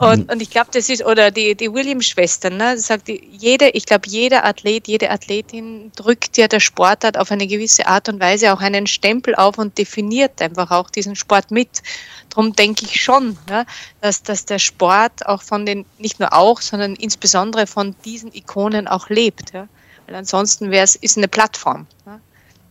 Und, 0.00 0.28
mhm. 0.28 0.32
und 0.32 0.40
ich 0.40 0.48
glaube, 0.48 0.70
das 0.72 0.88
ist, 0.88 1.04
oder 1.04 1.30
die, 1.30 1.54
die 1.54 1.70
Williams-Schwestern, 1.70 2.56
ne, 2.56 2.78
sagt, 2.78 3.10
jede, 3.10 3.68
ich 3.68 3.84
glaube, 3.84 4.08
jeder 4.08 4.46
Athlet, 4.46 4.88
jede 4.88 5.10
Athletin 5.10 5.92
drückt 5.94 6.38
ja 6.38 6.48
der 6.48 6.60
Sportart 6.60 7.18
auf 7.18 7.30
eine 7.30 7.46
gewisse 7.46 7.86
Art 7.86 8.08
und 8.08 8.18
Weise 8.18 8.50
auch 8.54 8.62
einen 8.62 8.86
Stempel 8.86 9.34
auf 9.34 9.58
und 9.58 9.76
definiert 9.76 10.40
einfach 10.40 10.70
auch 10.70 10.88
diesen 10.88 11.16
Sport 11.16 11.50
mit. 11.50 11.82
Darum 12.30 12.54
denke 12.54 12.86
ich 12.86 12.98
schon, 13.02 13.36
ja, 13.50 13.66
dass, 14.00 14.22
dass 14.22 14.46
der 14.46 14.58
Sport 14.58 15.26
auch 15.26 15.42
von 15.42 15.66
den, 15.66 15.84
nicht 15.98 16.18
nur 16.18 16.32
auch, 16.32 16.62
sondern 16.62 16.94
insbesondere 16.94 17.66
von 17.66 17.94
diesen 18.06 18.34
Ikonen 18.34 18.88
auch 18.88 19.10
lebt. 19.10 19.52
Ja. 19.52 19.68
Weil 20.06 20.14
ansonsten 20.14 20.70
wäre 20.70 20.84
es, 20.84 20.96
ist 20.96 21.18
eine 21.18 21.28
Plattform. 21.28 21.86
Ja. 22.06 22.18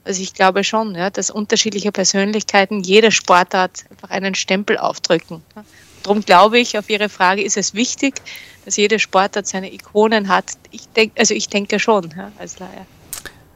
Also 0.04 0.24
ich 0.24 0.34
glaube 0.34 0.64
schon, 0.64 0.96
ja, 0.96 1.12
dass 1.12 1.30
unterschiedliche 1.30 1.92
Persönlichkeiten 1.92 2.80
jeder 2.80 3.12
Sportart 3.12 3.86
einfach 3.92 4.10
einen 4.10 4.34
Stempel 4.34 4.80
aufdrücken. 4.80 5.44
Ja. 5.56 5.64
Darum 6.04 6.22
glaube 6.22 6.60
ich, 6.60 6.78
auf 6.78 6.90
Ihre 6.90 7.10
Frage 7.10 7.44
ist 7.44 7.58
es 7.58 7.74
wichtig, 7.74 8.22
dass 8.66 8.78
jede 8.78 9.00
Sportart 9.00 9.48
seine 9.48 9.74
Ikonen 9.74 10.28
hat. 10.28 10.46
Ich 10.72 10.88
denke, 10.90 11.20
also 11.20 11.34
ich 11.34 11.50
denke 11.50 11.80
schon, 11.80 12.14
ja, 12.16 12.32
als 12.38 12.60
Laie. 12.60 12.86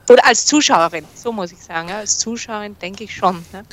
Oder 0.10 0.26
als 0.26 0.46
Zuschauerin, 0.46 1.06
so 1.16 1.32
muss 1.32 1.52
ich 1.52 1.60
sagen. 1.60 1.90
Ja, 1.90 2.00
als 2.00 2.18
Zuschauerin 2.18 2.76
denke 2.82 3.06
ich 3.06 3.16
schon. 3.16 3.44
Ja. 3.54 3.64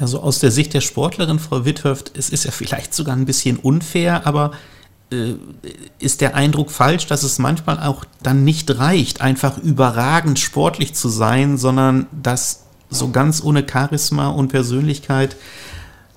ja, 0.00 0.06
so 0.06 0.20
aus 0.20 0.38
der 0.38 0.50
Sicht 0.50 0.74
der 0.74 0.82
Sportlerin, 0.82 1.38
Frau 1.38 1.64
Witthöft, 1.64 2.16
es 2.16 2.28
ist 2.28 2.44
ja 2.44 2.50
vielleicht 2.50 2.92
sogar 2.92 3.16
ein 3.16 3.24
bisschen 3.24 3.56
unfair, 3.56 4.26
aber 4.26 4.52
äh, 5.10 5.34
ist 5.98 6.20
der 6.20 6.34
Eindruck 6.34 6.70
falsch, 6.70 7.06
dass 7.06 7.22
es 7.22 7.38
manchmal 7.38 7.82
auch 7.82 8.04
dann 8.22 8.44
nicht 8.44 8.78
reicht, 8.78 9.22
einfach 9.22 9.56
überragend 9.56 10.38
sportlich 10.38 10.94
zu 10.94 11.08
sein, 11.08 11.56
sondern 11.56 12.06
dass 12.12 12.64
so 12.90 13.10
ganz 13.10 13.42
ohne 13.42 13.66
Charisma 13.70 14.28
und 14.28 14.48
Persönlichkeit 14.48 15.36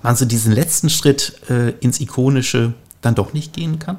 man 0.02 0.16
so 0.16 0.24
diesen 0.24 0.52
letzten 0.52 0.90
Schritt 0.90 1.34
äh, 1.48 1.70
ins 1.80 2.00
Ikonische 2.00 2.74
dann 3.00 3.14
doch 3.14 3.32
nicht 3.32 3.52
gehen 3.52 3.78
kann? 3.78 3.98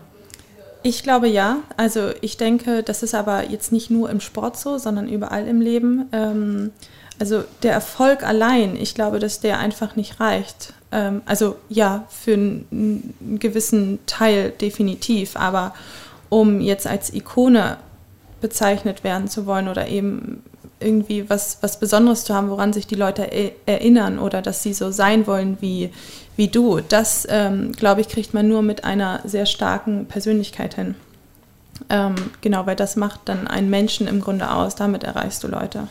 Ich 0.83 1.01
glaube 1.01 1.27
ja. 1.27 1.57
Also 1.77 2.11
ich 2.21 2.37
denke, 2.37 2.83
das 2.83 3.03
ist 3.03 3.15
aber 3.15 3.49
jetzt 3.49 3.71
nicht 3.71 3.89
nur 3.89 4.09
im 4.09 4.19
Sport 4.19 4.57
so, 4.57 4.77
sondern 4.77 5.07
überall 5.07 5.47
im 5.47 5.61
Leben. 5.61 6.05
Ähm, 6.11 6.71
also 7.19 7.43
der 7.61 7.73
Erfolg 7.73 8.23
allein, 8.23 8.75
ich 8.75 8.95
glaube, 8.95 9.19
dass 9.19 9.39
der 9.39 9.59
einfach 9.59 9.95
nicht 9.95 10.19
reicht. 10.19 10.73
Ähm, 10.91 11.21
also 11.25 11.55
ja, 11.69 12.05
für 12.09 12.33
einen, 12.33 13.13
einen 13.21 13.39
gewissen 13.39 13.99
Teil 14.05 14.51
definitiv, 14.51 15.37
aber 15.37 15.73
um 16.29 16.59
jetzt 16.59 16.87
als 16.87 17.13
Ikone 17.13 17.77
bezeichnet 18.41 19.05
werden 19.05 19.29
zu 19.29 19.45
wollen 19.45 19.69
oder 19.69 19.87
eben 19.87 20.43
irgendwie 20.83 21.29
was, 21.29 21.57
was 21.61 21.79
Besonderes 21.79 22.25
zu 22.25 22.33
haben, 22.33 22.49
woran 22.49 22.73
sich 22.73 22.87
die 22.87 22.95
Leute 22.95 23.29
erinnern 23.65 24.19
oder 24.19 24.41
dass 24.41 24.63
sie 24.63 24.73
so 24.73 24.91
sein 24.91 25.27
wollen 25.27 25.57
wie, 25.61 25.91
wie 26.35 26.47
du. 26.47 26.81
Das, 26.81 27.25
ähm, 27.29 27.71
glaube 27.71 28.01
ich, 28.01 28.09
kriegt 28.09 28.33
man 28.33 28.47
nur 28.47 28.61
mit 28.61 28.83
einer 28.83 29.21
sehr 29.25 29.45
starken 29.45 30.07
Persönlichkeit 30.07 30.75
hin. 30.75 30.95
Ähm, 31.89 32.15
genau, 32.41 32.65
weil 32.65 32.75
das 32.75 32.95
macht 32.95 33.21
dann 33.25 33.47
einen 33.47 33.69
Menschen 33.69 34.07
im 34.07 34.21
Grunde 34.21 34.51
aus. 34.51 34.75
Damit 34.75 35.03
erreichst 35.03 35.43
du 35.43 35.47
Leute. 35.47 35.87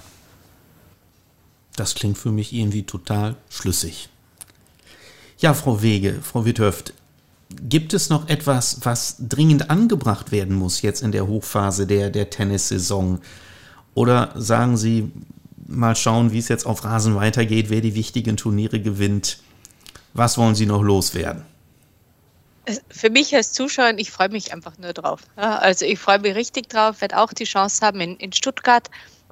Das 1.76 1.94
klingt 1.94 2.18
für 2.18 2.30
mich 2.30 2.52
irgendwie 2.52 2.84
total 2.84 3.36
schlüssig. 3.48 4.08
Ja, 5.38 5.54
Frau 5.54 5.82
Wege, 5.82 6.20
Frau 6.22 6.44
Witthöft, 6.44 6.94
gibt 7.68 7.94
es 7.94 8.10
noch 8.10 8.28
etwas, 8.28 8.78
was 8.84 9.16
dringend 9.18 9.70
angebracht 9.70 10.32
werden 10.32 10.54
muss 10.56 10.82
jetzt 10.82 11.02
in 11.02 11.12
der 11.12 11.26
Hochphase 11.26 11.86
der, 11.86 12.10
der 12.10 12.30
Tennissaison? 12.30 13.20
Oder 13.94 14.32
sagen 14.34 14.76
Sie, 14.76 15.10
mal 15.66 15.96
schauen, 15.96 16.32
wie 16.32 16.38
es 16.38 16.48
jetzt 16.48 16.66
auf 16.66 16.84
Rasen 16.84 17.14
weitergeht, 17.14 17.70
wer 17.70 17.80
die 17.80 17.94
wichtigen 17.94 18.36
Turniere 18.36 18.80
gewinnt? 18.80 19.38
Was 20.14 20.38
wollen 20.38 20.54
Sie 20.54 20.66
noch 20.66 20.82
loswerden? 20.82 21.44
Für 22.90 23.10
mich 23.10 23.34
als 23.34 23.52
Zuschauer, 23.52 23.94
ich 23.96 24.10
freue 24.10 24.28
mich 24.28 24.52
einfach 24.52 24.78
nur 24.78 24.92
drauf. 24.92 25.22
Also 25.36 25.84
ich 25.84 25.98
freue 25.98 26.20
mich 26.20 26.34
richtig 26.34 26.68
drauf, 26.68 27.00
werde 27.00 27.18
auch 27.18 27.32
die 27.32 27.44
Chance 27.44 27.84
haben, 27.84 28.00
in, 28.00 28.16
in 28.18 28.32
Stuttgart 28.32 28.88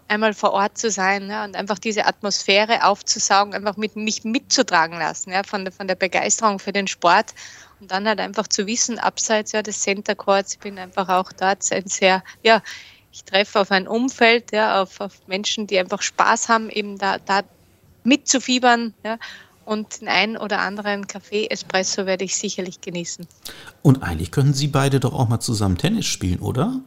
einmal 0.09 0.35
vor 0.35 0.53
Ort 0.53 0.77
zu 0.77 0.91
sein 0.91 1.31
ja, 1.31 1.45
und 1.45 1.55
einfach 1.55 1.79
diese 1.79 2.05
Atmosphäre 2.05 2.85
aufzusaugen, 2.85 3.55
einfach 3.55 3.77
mit 3.77 3.95
mich 3.95 4.25
mitzutragen 4.25 4.99
lassen, 4.99 5.31
ja, 5.31 5.45
von, 5.45 5.65
der, 5.65 5.73
von 5.73 5.87
der 5.87 5.95
Begeisterung 5.95 6.59
für 6.59 6.73
den 6.73 6.89
Sport 6.89 7.33
und 7.81 7.93
dann 7.93 8.09
halt 8.09 8.19
einfach 8.19 8.49
zu 8.49 8.67
wissen, 8.67 8.99
abseits 8.99 9.53
ja, 9.53 9.63
des 9.63 9.81
Center 9.81 10.17
Courts, 10.17 10.55
ich 10.55 10.59
bin 10.59 10.79
einfach 10.79 11.09
auch 11.09 11.33
dort 11.33 11.71
ein 11.73 11.87
sehr, 11.87 12.25
ja, 12.43 12.61
ich 13.13 13.25
treffe 13.25 13.61
auf 13.61 13.71
ein 13.71 13.89
Umfeld, 13.89 14.53
ja, 14.53 14.83
auf, 14.83 15.01
auf 15.01 15.27
Menschen, 15.27 15.67
die 15.67 15.79
einfach 15.79 16.03
Spaß 16.03 16.49
haben, 16.49 16.71
eben 16.71 16.99
da, 16.99 17.19
da 17.19 17.43
mitzufiebern, 18.05 18.95
ja, 19.05 19.19
und 19.65 20.01
den 20.01 20.09
einen 20.09 20.37
oder 20.37 20.61
anderen 20.61 21.07
Kaffee 21.07 21.47
Espresso 21.47 22.07
werde 22.07 22.25
ich 22.25 22.37
sicherlich 22.37 22.81
genießen. 22.81 23.27
Und 23.83 24.03
eigentlich 24.03 24.31
können 24.31 24.55
Sie 24.55 24.67
beide 24.67 25.01
doch 25.01 25.13
auch 25.13 25.29
mal 25.29 25.41
zusammen 25.41 25.79
Tennis 25.79 26.07
spielen, 26.07 26.41
oder? 26.41 26.81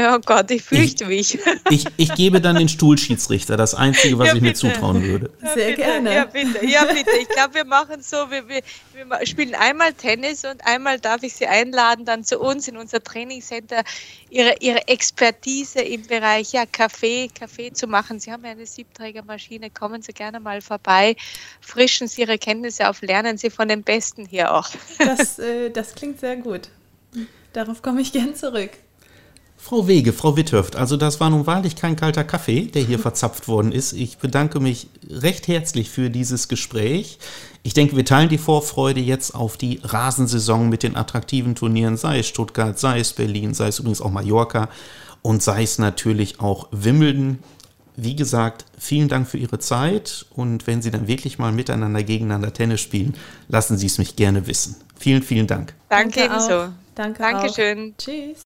Ja, 0.00 0.16
oh 0.16 0.20
Gott, 0.24 0.50
ich 0.50 0.62
fürchte 0.62 1.04
mich. 1.04 1.38
Ich, 1.68 1.84
ich 1.98 2.14
gebe 2.14 2.40
dann 2.40 2.56
den 2.56 2.68
Stuhlschiedsrichter, 2.68 3.56
das 3.56 3.74
Einzige, 3.74 4.18
was 4.18 4.28
ja, 4.28 4.34
ich 4.34 4.40
mir 4.40 4.54
zutrauen 4.54 5.04
würde. 5.04 5.30
Ja, 5.40 5.54
Sehr 5.54 5.68
bitte, 5.68 5.82
gerne. 5.82 6.14
Ja, 6.14 6.24
bitte. 6.24 6.66
Ja, 6.66 6.84
bitte. 6.84 7.10
Ich 7.20 7.28
glaube, 7.28 7.54
wir 7.54 7.64
machen 7.64 8.02
so, 8.02 8.16
wir, 8.30 8.48
wir, 8.48 8.62
wir, 8.94 9.26
spielen 9.26 9.54
einmal 9.54 9.92
Tennis 9.92 10.44
und 10.44 10.66
einmal 10.66 10.98
darf 10.98 11.22
ich 11.22 11.34
Sie 11.34 11.46
einladen, 11.46 12.06
dann 12.06 12.24
zu 12.24 12.40
uns 12.40 12.66
in 12.66 12.76
unser 12.76 13.02
Trainingscenter, 13.02 13.84
Ihre, 14.30 14.56
Ihre 14.60 14.88
Expertise 14.88 15.80
im 15.80 16.06
Bereich 16.06 16.52
ja, 16.52 16.64
Kaffee, 16.66 17.28
Kaffee 17.28 17.72
zu 17.72 17.86
machen. 17.86 18.18
Sie 18.18 18.32
haben 18.32 18.44
ja 18.44 18.50
eine 18.50 18.66
Siebträgermaschine, 18.66 19.70
kommen 19.70 20.02
Sie 20.02 20.12
gerne 20.12 20.40
mal 20.40 20.60
vorbei, 20.60 21.14
frischen 21.60 22.08
Sie 22.08 22.22
Ihre 22.22 22.38
Kenntnisse 22.38 22.88
auf, 22.88 23.02
lernen 23.02 23.38
Sie 23.38 23.50
von 23.50 23.68
den 23.68 23.82
Besten 23.82 24.26
hier 24.26 24.54
auch. 24.54 24.70
Das, 24.98 25.38
äh, 25.38 25.70
das 25.70 25.94
klingt 25.94 26.18
sehr 26.20 26.36
gut. 26.36 26.68
Darauf 27.52 27.82
komme 27.82 28.00
ich 28.00 28.12
gern 28.12 28.34
zurück. 28.34 28.70
Frau 29.62 29.86
Wege, 29.86 30.12
Frau 30.12 30.36
Witthöft, 30.36 30.74
also 30.74 30.96
das 30.96 31.20
war 31.20 31.30
nun 31.30 31.46
wahrlich 31.46 31.76
kein 31.76 31.94
kalter 31.94 32.24
Kaffee, 32.24 32.62
der 32.62 32.82
hier 32.82 32.98
verzapft 32.98 33.46
worden 33.46 33.72
ist. 33.72 33.92
Ich 33.92 34.18
bedanke 34.18 34.58
mich 34.58 34.88
recht 35.08 35.48
herzlich 35.48 35.90
für 35.90 36.10
dieses 36.10 36.48
Gespräch. 36.48 37.18
Ich 37.62 37.74
denke, 37.74 37.94
wir 37.94 38.04
teilen 38.04 38.30
die 38.30 38.38
Vorfreude 38.38 39.00
jetzt 39.00 39.34
auf 39.34 39.58
die 39.58 39.80
Rasensaison 39.84 40.68
mit 40.68 40.82
den 40.82 40.96
attraktiven 40.96 41.54
Turnieren, 41.54 41.96
sei 41.98 42.20
es 42.20 42.26
Stuttgart, 42.26 42.78
sei 42.78 43.00
es 43.00 43.12
Berlin, 43.12 43.54
sei 43.54 43.68
es 43.68 43.78
übrigens 43.78 44.00
auch 44.00 44.10
Mallorca 44.10 44.70
und 45.22 45.42
sei 45.42 45.62
es 45.62 45.78
natürlich 45.78 46.40
auch 46.40 46.68
Wimbledon. 46.72 47.38
Wie 47.96 48.16
gesagt, 48.16 48.64
vielen 48.78 49.08
Dank 49.08 49.28
für 49.28 49.36
Ihre 49.36 49.58
Zeit 49.58 50.24
und 50.30 50.66
wenn 50.66 50.80
Sie 50.80 50.90
dann 50.90 51.06
wirklich 51.06 51.38
mal 51.38 51.52
miteinander 51.52 52.02
gegeneinander 52.02 52.52
Tennis 52.52 52.80
spielen, 52.80 53.14
lassen 53.48 53.76
Sie 53.76 53.86
es 53.86 53.98
mich 53.98 54.16
gerne 54.16 54.46
wissen. 54.46 54.76
Vielen, 54.98 55.22
vielen 55.22 55.46
Dank. 55.46 55.74
Danke, 55.90 56.20
Danke 56.20 56.34
ebenso. 56.34 56.72
Danke 56.94 57.22
Dankeschön. 57.22 57.92
Auch. 57.92 58.02
Tschüss. 58.02 58.38